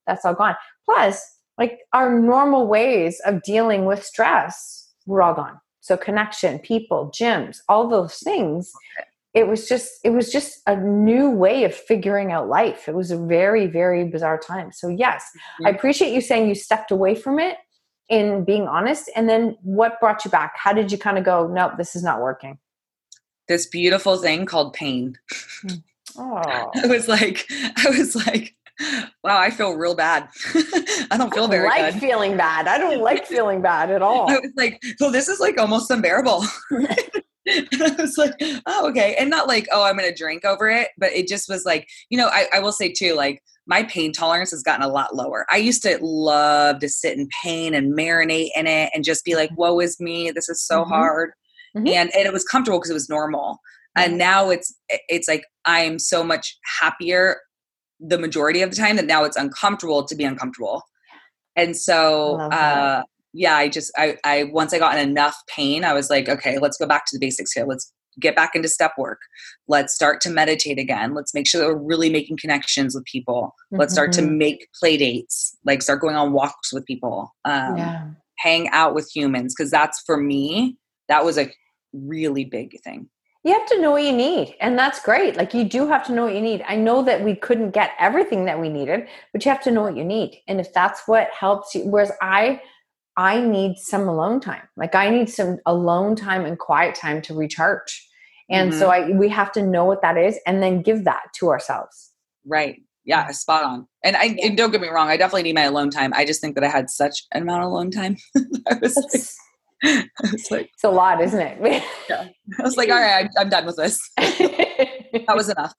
[0.07, 0.55] That's all gone.
[0.85, 1.23] Plus
[1.57, 5.59] like our normal ways of dealing with stress were all gone.
[5.81, 8.71] So connection people gyms all those things.
[9.33, 12.89] It was just it was just a new way of figuring out life.
[12.89, 14.71] It was a very very bizarre time.
[14.71, 15.67] So yes mm-hmm.
[15.67, 17.57] i appreciate you saying you stepped away from it
[18.09, 19.09] in being honest.
[19.15, 20.53] And then what brought you back?
[20.57, 22.57] How did you kind of go nope this is not working
[23.51, 25.17] this beautiful thing called pain
[26.17, 26.71] oh.
[26.75, 27.45] i was like
[27.77, 28.55] i was like
[29.23, 30.27] wow, I feel real bad.
[31.11, 31.99] I don't feel very I like good.
[31.99, 32.67] feeling bad.
[32.67, 34.29] I don't like feeling bad at all.
[34.29, 36.43] I was like, so this is like almost unbearable.
[37.47, 38.33] I was like,
[38.65, 39.15] oh, okay.
[39.19, 40.89] And not like, oh, I'm going to drink over it.
[40.97, 44.11] But it just was like, you know, I, I will say too, like, my pain
[44.11, 45.45] tolerance has gotten a lot lower.
[45.49, 49.35] I used to love to sit in pain and marinate in it and just be
[49.35, 50.31] like, woe is me.
[50.31, 50.91] This is so mm-hmm.
[50.91, 51.31] hard.
[51.75, 51.87] Mm-hmm.
[51.87, 53.59] And, and it was comfortable because it was normal.
[53.95, 54.73] And now it's
[55.09, 57.37] it's like I'm so much happier
[57.99, 60.83] the majority of the time that now it's uncomfortable to be uncomfortable.
[61.55, 63.03] And so uh,
[63.33, 66.57] yeah, I just I I once I got in enough pain, I was like, okay,
[66.57, 67.65] let's go back to the basics here.
[67.65, 69.19] Let's get back into step work.
[69.67, 71.13] Let's start to meditate again.
[71.13, 73.53] Let's make sure that we're really making connections with people.
[73.67, 73.79] Mm-hmm.
[73.79, 74.37] Let's start to mm-hmm.
[74.37, 77.33] make play dates, like start going on walks with people.
[77.45, 78.07] Um, yeah.
[78.39, 80.77] Hang out with humans because that's for me.
[81.09, 81.51] That was a
[81.93, 83.09] really big thing.
[83.43, 85.35] You have to know what you need and that's great.
[85.35, 86.63] Like you do have to know what you need.
[86.67, 89.81] I know that we couldn't get everything that we needed but you have to know
[89.81, 92.61] what you need and if that's what helps you whereas i
[93.17, 94.61] i need some alone time.
[94.77, 98.07] Like i need some alone time and quiet time to recharge
[98.49, 98.79] and mm-hmm.
[98.79, 102.11] so i we have to know what that is and then give that to ourselves.
[102.45, 102.81] Right.
[103.05, 103.87] Yeah spot on.
[104.03, 104.45] And i yeah.
[104.47, 106.13] and don't get me wrong i definitely need my alone time.
[106.15, 108.17] I just think that i had such an amount of alone time
[108.69, 109.23] i was like,
[110.23, 111.83] it's like it's a lot, isn't it?
[112.09, 112.27] yeah.
[112.59, 113.99] I was like, all right, I'm, done with this.
[114.17, 115.73] that was enough.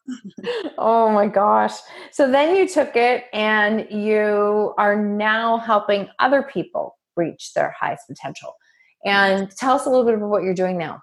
[0.78, 1.74] oh my gosh.
[2.10, 8.08] So then you took it and you are now helping other people reach their highest
[8.08, 8.54] potential.
[9.04, 11.02] And tell us a little bit about what you're doing now.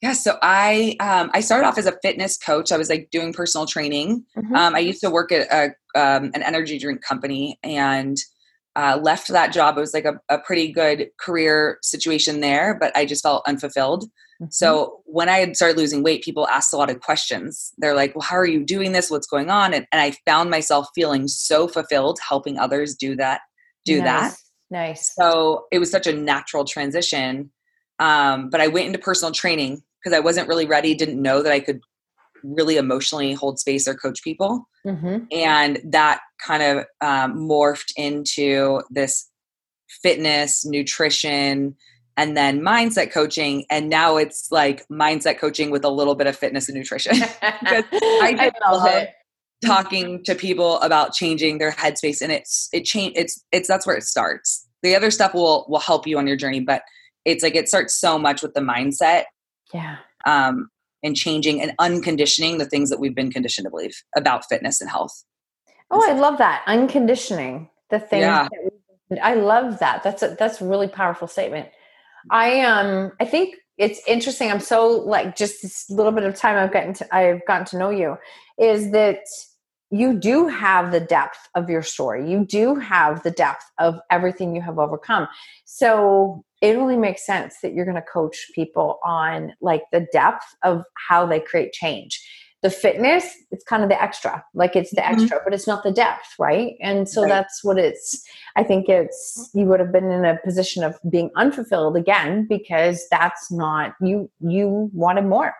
[0.00, 2.72] Yeah, so I um, I started off as a fitness coach.
[2.72, 4.24] I was like doing personal training.
[4.36, 4.54] Mm-hmm.
[4.56, 5.66] Um, I used to work at a,
[5.98, 8.16] um, an energy drink company, and
[8.76, 9.76] uh, left that job.
[9.76, 14.04] It was like a, a, pretty good career situation there, but I just felt unfulfilled.
[14.04, 14.46] Mm-hmm.
[14.50, 17.72] So when I had started losing weight, people asked a lot of questions.
[17.78, 19.10] They're like, well, how are you doing this?
[19.10, 19.74] What's going on?
[19.74, 23.42] And, and I found myself feeling so fulfilled helping others do that,
[23.84, 24.32] do nice.
[24.32, 24.38] that.
[24.70, 25.14] Nice.
[25.14, 27.50] So it was such a natural transition.
[27.98, 31.52] Um, but I went into personal training because I wasn't really ready, didn't know that
[31.52, 31.80] I could
[32.42, 34.68] really emotionally hold space or coach people.
[34.86, 35.24] Mm-hmm.
[35.32, 39.28] And that kind of um, morphed into this
[40.02, 41.76] fitness, nutrition,
[42.16, 43.64] and then mindset coaching.
[43.70, 47.16] And now it's like mindset coaching with a little bit of fitness and nutrition.
[47.42, 49.10] I, I love it.
[49.64, 53.12] Talking to people about changing their headspace, and it's it change.
[53.16, 54.66] It's it's that's where it starts.
[54.82, 56.82] The other stuff will will help you on your journey, but
[57.24, 59.26] it's like it starts so much with the mindset.
[59.72, 59.98] Yeah.
[60.26, 60.68] Um,
[61.02, 64.90] and changing and unconditioning the things that we've been conditioned to believe about fitness and
[64.90, 65.24] health.
[65.90, 66.62] Oh, I love that.
[66.66, 68.48] Unconditioning the things yeah.
[69.10, 70.02] We, I love that.
[70.02, 71.68] That's a that's a really powerful statement.
[72.30, 74.50] I um I think it's interesting.
[74.50, 77.78] I'm so like just this little bit of time I've gotten to I've gotten to
[77.78, 78.16] know you
[78.58, 79.18] is that
[79.92, 82.28] you do have the depth of your story.
[82.30, 85.28] You do have the depth of everything you have overcome.
[85.66, 90.44] So it only makes sense that you're going to coach people on like the depth
[90.62, 92.20] of how they create change
[92.62, 95.20] the fitness it's kind of the extra like it's the mm-hmm.
[95.20, 97.28] extra but it's not the depth right and so right.
[97.28, 98.24] that's what it's
[98.54, 103.04] i think it's you would have been in a position of being unfulfilled again because
[103.10, 105.52] that's not you you wanted more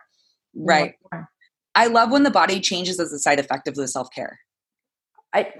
[0.53, 1.29] you right wanted more.
[1.75, 4.39] I love when the body changes as a side effect of the self-care
[5.33, 5.51] i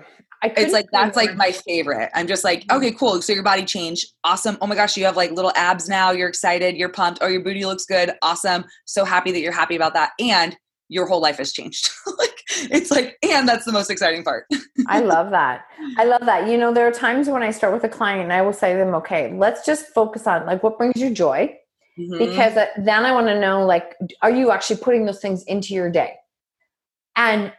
[0.43, 2.09] it's like that's like my favorite.
[2.13, 2.77] I'm just like, mm-hmm.
[2.77, 3.21] okay, cool.
[3.21, 4.07] So your body changed.
[4.23, 4.57] Awesome.
[4.61, 6.11] Oh my gosh, you have like little abs now.
[6.11, 6.75] You're excited.
[6.75, 7.19] You're pumped.
[7.21, 8.11] Oh, your booty looks good.
[8.21, 8.65] Awesome.
[8.85, 10.11] So happy that you're happy about that.
[10.19, 10.57] And
[10.89, 11.89] your whole life has changed.
[12.19, 14.45] like it's like, and that's the most exciting part.
[14.87, 15.65] I love that.
[15.97, 16.47] I love that.
[16.47, 18.73] You know, there are times when I start with a client and I will say
[18.73, 21.55] to them, okay, let's just focus on like what brings you joy.
[21.99, 22.17] Mm-hmm.
[22.17, 25.73] Because uh, then I want to know, like, are you actually putting those things into
[25.73, 26.15] your day?
[27.15, 27.53] And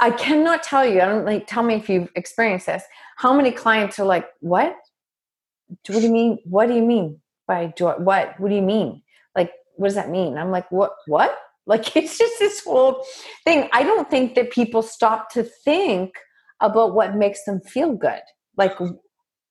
[0.00, 2.82] I cannot tell you, I don't like tell me if you've experienced this,
[3.16, 4.76] how many clients are like, What?
[5.86, 6.38] What do you mean?
[6.44, 8.38] What do you mean by do what?
[8.38, 9.02] What do you mean?
[9.34, 10.36] Like, what does that mean?
[10.36, 11.36] I'm like, what what?
[11.68, 13.04] Like it's just this whole
[13.44, 13.68] thing.
[13.74, 16.14] I don't think that people stop to think
[16.62, 18.22] about what makes them feel good.
[18.56, 18.72] Like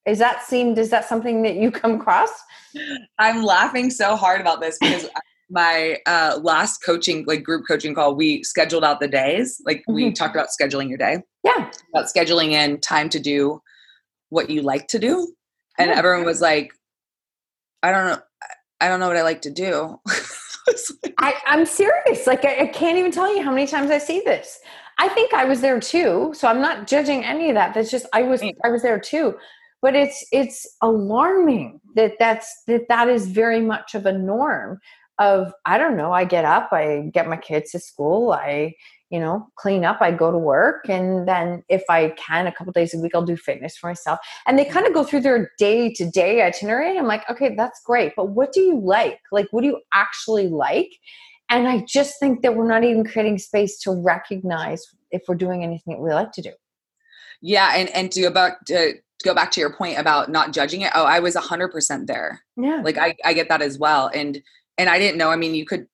[0.07, 2.29] is that seem Is that something that you come across?
[3.19, 5.09] I'm laughing so hard about this because
[5.49, 9.61] my uh, last coaching, like group coaching call, we scheduled out the days.
[9.65, 9.93] Like mm-hmm.
[9.93, 11.17] we talked about scheduling your day.
[11.43, 11.71] Yeah.
[11.93, 13.61] About scheduling in time to do
[14.29, 15.33] what you like to do.
[15.77, 15.97] And yeah.
[15.97, 16.71] everyone was like,
[17.83, 18.21] I don't know.
[18.79, 19.99] I don't know what I like to do.
[21.17, 22.27] I, am serious.
[22.27, 24.59] Like I, I can't even tell you how many times I see this.
[24.99, 26.31] I think I was there too.
[26.35, 27.73] So I'm not judging any of that.
[27.73, 29.35] That's just I was I was there too.
[29.81, 34.79] But it's it's alarming that that's that that is very much of a norm
[35.19, 38.73] of i don't know i get up i get my kids to school i
[39.09, 42.71] you know clean up i go to work and then if i can a couple
[42.71, 44.19] days a week i'll do fitness for myself.
[44.45, 46.97] And they kind of go through their day to day itinerary.
[46.97, 49.19] I'm like okay that's great but what do you like?
[49.31, 50.91] Like what do you actually like?
[51.49, 55.63] And i just think that we're not even creating space to recognize if we're doing
[55.63, 56.51] anything that we like to do
[57.41, 60.91] yeah and and to about to go back to your point about not judging it
[60.95, 64.41] oh i was 100% there yeah like i i get that as well and
[64.77, 65.29] and I didn't know.
[65.29, 65.87] I mean, you could.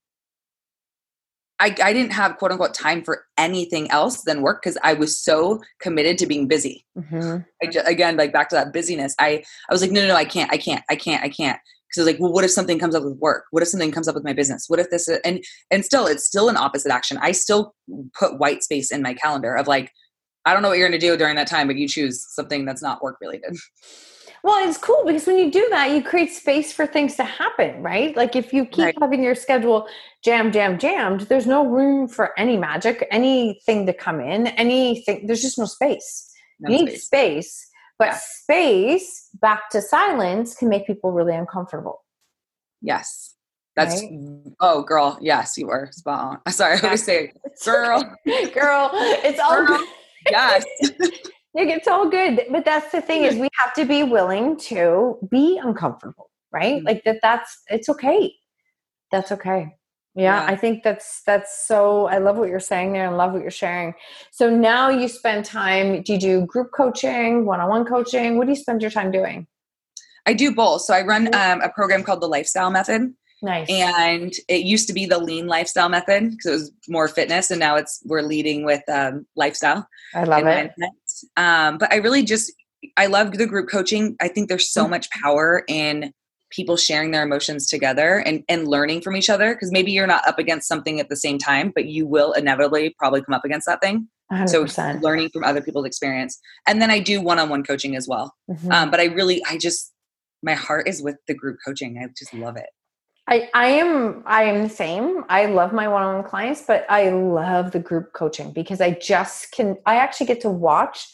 [1.59, 5.17] I, I didn't have quote unquote time for anything else than work because I was
[5.17, 6.85] so committed to being busy.
[6.97, 7.69] Mm-hmm.
[7.71, 9.15] Just, again, like back to that busyness.
[9.19, 11.59] I, I was like, no, no, no, I can't, I can't, I can't, I can't.
[11.87, 13.45] Because I was like, well, what if something comes up with work?
[13.51, 14.65] What if something comes up with my business?
[14.67, 15.07] What if this?
[15.07, 15.41] Is, and
[15.71, 17.17] and still, it's still an opposite action.
[17.21, 17.75] I still
[18.17, 19.91] put white space in my calendar of like,
[20.45, 22.65] I don't know what you're going to do during that time, but you choose something
[22.65, 23.55] that's not work related.
[24.43, 27.81] Well, it's cool because when you do that, you create space for things to happen,
[27.81, 28.15] right?
[28.15, 28.97] Like if you keep right.
[28.99, 29.87] having your schedule
[30.21, 35.27] jam, jam, jammed, there's no room for any magic, anything to come in, anything.
[35.27, 36.29] There's just no space.
[36.59, 36.89] No you space.
[36.89, 38.19] need space, but yeah.
[38.21, 42.03] space back to silence can make people really uncomfortable.
[42.81, 43.35] Yes.
[43.77, 44.11] That's right?
[44.59, 46.51] oh girl, yes, you were spot on.
[46.53, 47.31] Sorry, I always say
[47.65, 48.03] girl.
[48.53, 49.79] girl, it's all girl.
[50.29, 50.65] Yes.
[51.53, 52.41] it's all good.
[52.49, 56.77] But that's the thing is we have to be willing to be uncomfortable, right?
[56.77, 56.87] Mm-hmm.
[56.87, 58.33] Like that that's it's okay.
[59.11, 59.75] That's okay.
[60.15, 63.33] Yeah, yeah, I think that's that's so I love what you're saying there and love
[63.33, 63.95] what you're sharing.
[64.31, 68.37] So now you spend time, do you do group coaching, one-on-one coaching?
[68.37, 69.47] What do you spend your time doing?
[70.27, 70.81] I do both.
[70.81, 73.13] So I run um, a program called the Lifestyle Method.
[73.43, 73.69] Nice.
[73.69, 77.59] And it used to be the lean lifestyle method because it was more fitness, and
[77.59, 79.85] now it's we're leading with um, lifestyle.
[80.15, 80.71] I love it.
[81.35, 82.53] Um, but I really just
[82.95, 84.15] I love the group coaching.
[84.21, 84.91] I think there's so mm-hmm.
[84.91, 86.13] much power in
[86.53, 90.25] people sharing their emotions together and, and learning from each other because maybe you're not
[90.27, 93.65] up against something at the same time but you will inevitably probably come up against
[93.65, 94.69] that thing 100%.
[94.69, 98.71] so learning from other people's experience and then i do one-on-one coaching as well mm-hmm.
[98.71, 99.93] um, but i really i just
[100.43, 102.67] my heart is with the group coaching i just love it
[103.27, 105.23] I, I am I am the same.
[105.29, 109.77] I love my one-on-one clients, but I love the group coaching because I just can
[109.85, 111.07] I actually get to watch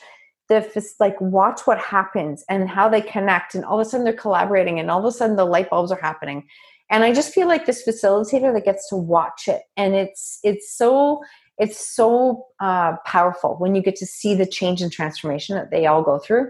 [0.47, 4.13] the like watch what happens and how they connect and all of a sudden they're
[4.13, 6.47] collaborating and all of a sudden the light bulbs are happening.
[6.89, 10.75] And I just feel like this facilitator that gets to watch it and it's it's
[10.75, 11.21] so
[11.59, 15.85] it's so uh, powerful when you get to see the change and transformation that they
[15.85, 16.49] all go through.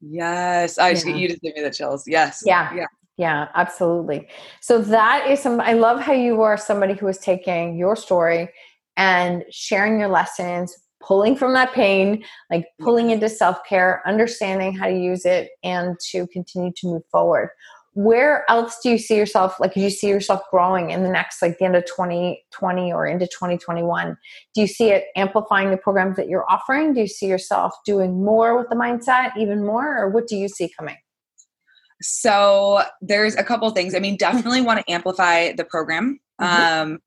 [0.00, 1.06] Yes, I yeah.
[1.14, 2.04] you just give me the chills.
[2.06, 2.86] Yes, yeah, yeah.
[3.18, 4.28] Yeah, absolutely.
[4.60, 8.48] So that is some I love how you are somebody who is taking your story
[8.96, 14.96] and sharing your lessons, pulling from that pain, like pulling into self-care, understanding how to
[14.96, 17.50] use it and to continue to move forward.
[17.94, 21.42] Where else do you see yourself like do you see yourself growing in the next
[21.42, 24.16] like the end of 2020 or into 2021?
[24.54, 26.94] Do you see it amplifying the programs that you're offering?
[26.94, 30.48] Do you see yourself doing more with the mindset, even more or what do you
[30.48, 30.98] see coming?
[32.00, 33.94] So there's a couple things.
[33.94, 36.92] I mean, definitely want to amplify the program mm-hmm.
[36.92, 36.98] um,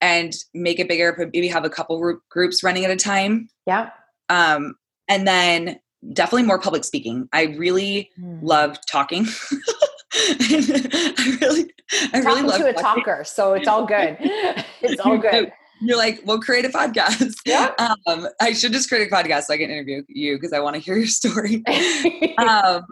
[0.00, 1.14] and make it bigger.
[1.32, 3.48] Maybe have a couple groups running at a time.
[3.66, 3.90] Yeah.
[4.28, 4.74] Um,
[5.08, 5.80] and then
[6.12, 7.28] definitely more public speaking.
[7.32, 8.38] I really mm.
[8.42, 9.26] love talking.
[10.14, 11.72] I really,
[12.12, 13.04] I really love to a talking.
[13.04, 13.24] talker.
[13.24, 14.16] So it's all good.
[14.80, 15.52] it's all good.
[15.80, 17.34] You're like, well, create a podcast.
[17.44, 17.72] Yeah.
[18.06, 20.74] Um, I should just create a podcast so I can interview you because I want
[20.74, 21.62] to hear your story.
[22.38, 22.86] um,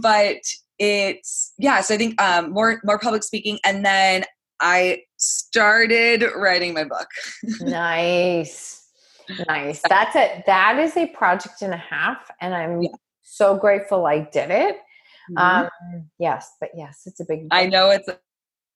[0.00, 0.38] but
[0.80, 4.24] it's yeah so i think um, more more public speaking and then
[4.60, 7.06] i started writing my book.
[7.60, 8.78] Nice.
[9.46, 9.80] Nice.
[9.88, 12.90] That's it that is a project and a half and i'm yeah.
[13.22, 14.76] so grateful i did it.
[15.30, 15.38] Mm-hmm.
[15.38, 18.18] um yes but yes it's a big i know it's a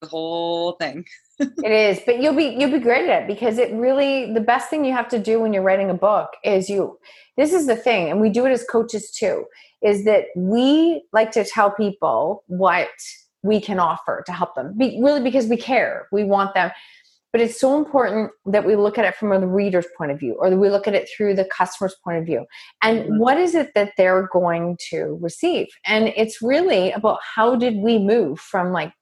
[0.05, 1.05] whole thing.
[1.41, 4.71] It is but you'll be you'll be great at it because it really the best
[4.71, 6.99] thing you have to do when you're writing a book is you
[7.37, 9.45] this is the thing and we do it as coaches too
[9.83, 12.89] is that we like to tell people what
[13.43, 16.71] we can offer to help them Be, really because we care we want them.
[17.33, 20.35] But it's so important that we look at it from the reader's point of view
[20.39, 22.47] or that we look at it through the customer's point of view.
[22.81, 23.19] And mm-hmm.
[23.19, 25.67] what is it that they're going to receive?
[25.85, 28.93] And it's really about how did we move from like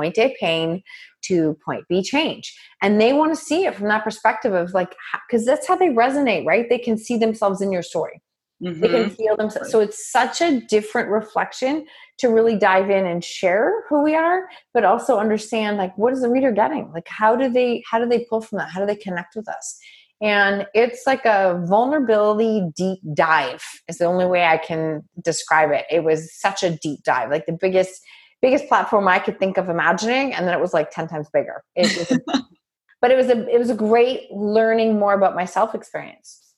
[0.00, 0.82] point a pain
[1.22, 4.94] to point b change and they want to see it from that perspective of like
[5.28, 8.22] because that's how they resonate right they can see themselves in your story
[8.62, 8.80] Mm-hmm.
[8.80, 9.14] They can mm-hmm.
[9.14, 9.68] feel themselves.
[9.68, 9.72] Right.
[9.72, 11.86] So it's such a different reflection
[12.18, 16.20] to really dive in and share who we are, but also understand like what is
[16.20, 16.90] the reader getting?
[16.92, 18.70] Like how do they how do they pull from that?
[18.70, 19.78] How do they connect with us?
[20.22, 25.86] And it's like a vulnerability deep dive is the only way I can describe it.
[25.90, 28.02] It was such a deep dive, like the biggest
[28.42, 31.62] biggest platform I could think of imagining, and then it was like ten times bigger.
[31.76, 32.20] It was,
[33.00, 36.50] but it was a it was a great learning more about myself experience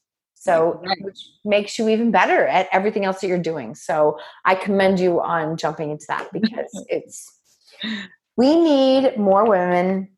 [0.43, 0.99] so, right.
[1.03, 3.77] which makes you even better at everything else that you're doing.
[3.77, 7.33] So, I commend you on jumping into that because it's,
[8.37, 10.09] we need more women.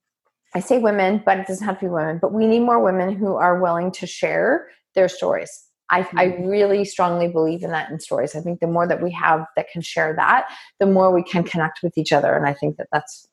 [0.54, 3.14] I say women, but it doesn't have to be women, but we need more women
[3.14, 5.63] who are willing to share their stories.
[5.90, 6.46] I, I mm-hmm.
[6.46, 8.34] really strongly believe in that in stories.
[8.34, 10.48] I think the more that we have that can share that,
[10.80, 12.34] the more we can connect with each other.
[12.34, 13.28] And I think that that's,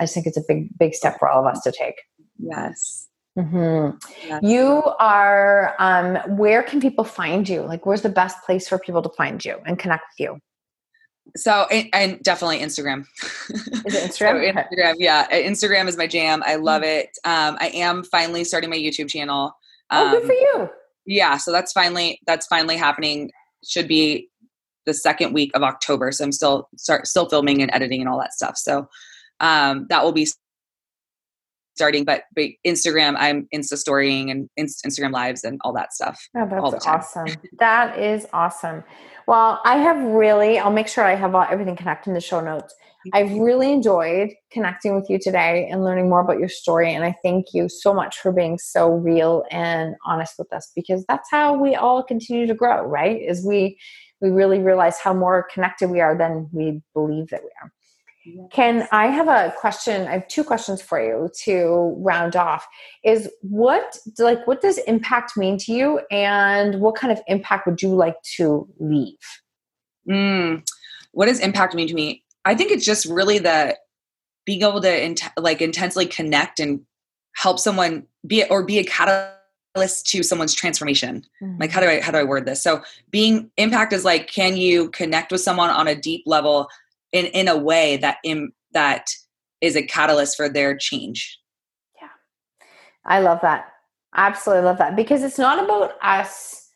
[0.00, 2.00] I just think it's a big, big step for all of us to take.
[2.38, 3.08] Yes.
[3.38, 4.44] Mm-hmm.
[4.44, 7.62] You are, um, where can people find you?
[7.62, 10.40] Like, where's the best place for people to find you and connect with you?
[11.36, 13.04] So, and definitely Instagram.
[13.50, 14.52] Is it Instagram?
[14.54, 15.28] so Instagram, yeah.
[15.30, 16.42] Instagram is my jam.
[16.44, 17.00] I love mm-hmm.
[17.00, 17.18] it.
[17.24, 19.52] Um, I am finally starting my YouTube channel.
[19.90, 20.70] Um, oh, good for um, you.
[21.08, 21.38] Yeah.
[21.38, 23.30] So that's finally, that's finally happening.
[23.66, 24.28] Should be
[24.84, 26.12] the second week of October.
[26.12, 28.58] So I'm still start, still filming and editing and all that stuff.
[28.58, 28.88] So
[29.40, 30.28] um, that will be
[31.78, 32.04] starting.
[32.04, 36.20] But, but Instagram, I'm Insta storying and Instagram lives and all that stuff.
[36.36, 37.28] Oh, that's awesome.
[37.60, 38.82] that is awesome.
[39.26, 40.58] Well, I have really.
[40.58, 42.74] I'll make sure I have everything connected in the show notes.
[43.14, 46.92] I've really enjoyed connecting with you today and learning more about your story.
[46.92, 51.04] And I thank you so much for being so real and honest with us because
[51.08, 53.20] that's how we all continue to grow, right?
[53.22, 53.78] Is we
[54.20, 57.72] we really realize how more connected we are than we believe that we are.
[58.50, 60.06] Can I have a question?
[60.06, 62.66] I have two questions for you to round off.
[63.04, 67.82] Is what like what does impact mean to you, and what kind of impact would
[67.82, 69.18] you like to leave?
[70.08, 70.66] Mm,
[71.12, 72.24] what does impact mean to me?
[72.44, 73.76] I think it's just really the
[74.46, 76.80] being able to int- like intensely connect and
[77.36, 81.60] help someone be or be a catalyst to someone's transformation mm-hmm.
[81.60, 84.56] like how do i how do i word this so being impact is like can
[84.56, 86.66] you connect with someone on a deep level
[87.12, 89.06] in in a way that in that
[89.60, 91.38] is a catalyst for their change.
[92.00, 92.08] Yeah.
[93.04, 93.72] I love that.
[94.14, 94.96] Absolutely love that.
[94.96, 96.70] Because it's not about us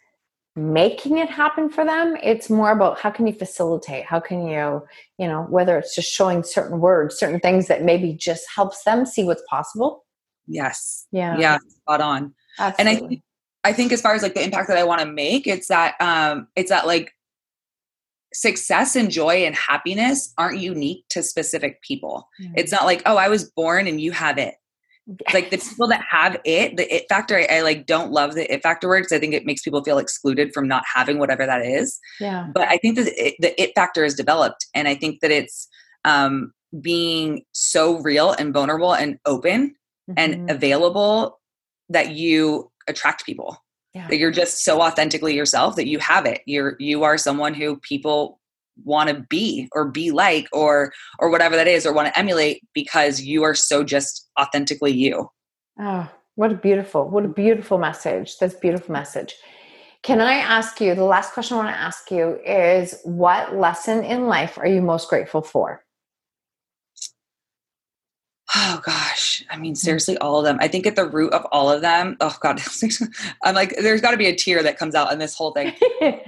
[0.54, 2.16] making it happen for them.
[2.22, 4.04] It's more about how can you facilitate?
[4.04, 4.82] How can you
[5.18, 9.06] you know whether it's just showing certain words certain things that maybe just helps them
[9.06, 10.04] see what's possible.
[10.46, 11.06] Yes.
[11.12, 11.38] Yeah.
[11.38, 12.34] Yeah spot on.
[12.58, 12.78] Absolutely.
[12.78, 13.22] and i think
[13.64, 15.94] i think as far as like the impact that i want to make it's that
[16.00, 17.14] um it's that like
[18.34, 22.28] success and joy and happiness aren't unique to specific people.
[22.40, 22.54] Mm-hmm.
[22.56, 24.54] it's not like oh i was born and you have it.
[25.34, 28.52] Like the people that have it the it factor I, I, like don't love the
[28.52, 31.44] it factor word because i think it makes people feel excluded from not having whatever
[31.44, 31.98] that is.
[32.20, 32.48] Yeah.
[32.54, 35.68] But i think that it, the it factor is developed and i think that it's
[36.04, 39.74] um being so real and vulnerable and open
[40.08, 40.14] mm-hmm.
[40.16, 41.40] and available
[41.88, 43.61] that you attract people
[43.94, 44.08] yeah.
[44.08, 46.40] that you're just so authentically yourself that you have it.
[46.46, 48.40] You're you are someone who people
[48.84, 52.62] want to be or be like or or whatever that is or want to emulate
[52.72, 55.30] because you are so just authentically you.
[55.78, 59.34] Oh what a beautiful what a beautiful message that's beautiful message.
[60.02, 64.02] Can i ask you the last question i want to ask you is what lesson
[64.04, 65.84] in life are you most grateful for
[68.54, 69.44] oh gosh.
[69.50, 69.78] I mean mm.
[69.78, 70.58] seriously all of them.
[70.60, 72.60] I think at the root of all of them oh god
[73.42, 75.72] i'm like there's got to be a tear that comes out in this whole thing.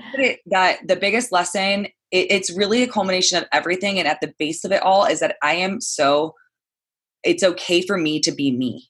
[0.46, 4.64] That the biggest lesson it, it's really a culmination of everything and at the base
[4.64, 6.34] of it all is that i am so
[7.24, 8.86] it's okay for me to be me.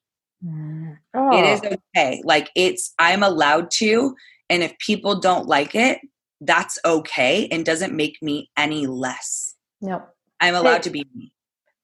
[1.14, 1.39] Oh.
[1.39, 2.20] it is okay.
[2.24, 4.14] Like it's i'm allowed to
[4.51, 6.01] and if people don't like it
[6.41, 9.55] that's okay and doesn't make me any less.
[9.80, 10.03] No
[10.41, 11.34] i'm allowed to be me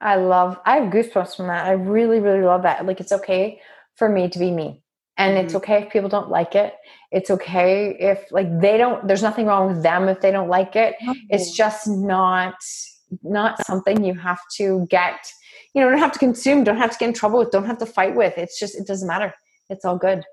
[0.01, 1.67] I love, I have goosebumps from that.
[1.67, 2.85] I really, really love that.
[2.87, 3.61] Like, it's okay
[3.97, 4.83] for me to be me.
[5.19, 5.45] And mm-hmm.
[5.45, 6.75] it's okay if people don't like it.
[7.13, 10.77] It's okay if, like, they don't, there's nothing wrong with them if they don't like
[10.77, 10.97] it.
[11.03, 11.13] Mm-hmm.
[11.29, 12.55] It's just not,
[13.23, 15.19] not something you have to get,
[15.75, 17.79] you know, don't have to consume, don't have to get in trouble with, don't have
[17.79, 18.39] to fight with.
[18.39, 19.35] It's just, it doesn't matter.
[19.69, 20.25] It's all good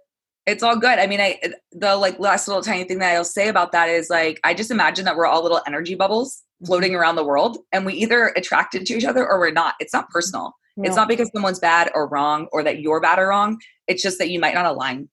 [0.47, 0.97] it's all good.
[0.97, 1.39] I mean, I
[1.73, 4.71] the like last little tiny thing that I'll say about that is like I just
[4.71, 8.85] imagine that we're all little energy bubbles floating around the world and we either attracted
[8.85, 9.75] to each other or we're not.
[9.79, 10.53] It's not personal.
[10.75, 10.87] No.
[10.87, 13.59] it's not because someone's bad or wrong or that you're bad or wrong.
[13.87, 15.09] It's just that you might not align.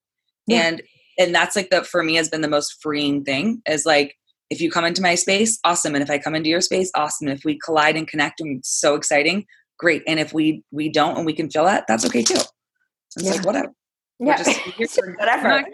[0.46, 0.68] Yeah.
[0.68, 0.82] and
[1.18, 4.14] and that's like the for me has been the most freeing thing is like
[4.50, 5.94] if you come into my space awesome.
[5.94, 7.28] And if i come into your space awesome.
[7.28, 9.46] If we collide and connect and it's so exciting
[9.78, 10.02] great.
[10.06, 12.34] And if we we don't and we can feel that that's okay too.
[12.34, 13.32] It's yeah.
[13.32, 13.72] like whatever.
[14.18, 14.36] Yeah.
[14.36, 14.60] Just,
[15.18, 15.64] whatever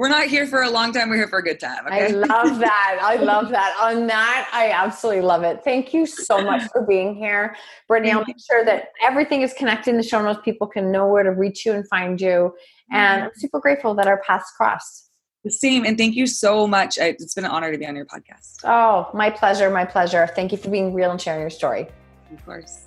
[0.00, 1.10] we're not here for a long time.
[1.10, 1.86] We're here for a good time.
[1.86, 2.06] Okay?
[2.06, 2.98] I love that.
[3.02, 3.76] I love that.
[3.82, 5.60] On that, I absolutely love it.
[5.62, 7.54] Thank you so much for being here.
[7.86, 10.40] Brittany, I'll make sure that everything is connected in the show notes.
[10.42, 12.54] People can know where to reach you and find you.
[12.90, 13.40] And I'm mm-hmm.
[13.40, 15.10] super grateful that our paths crossed.
[15.44, 15.84] The same.
[15.84, 16.96] And thank you so much.
[16.96, 18.64] It's been an honor to be on your podcast.
[18.64, 19.68] Oh, my pleasure.
[19.68, 20.26] My pleasure.
[20.34, 21.88] Thank you for being real and sharing your story.
[22.32, 22.86] Of course.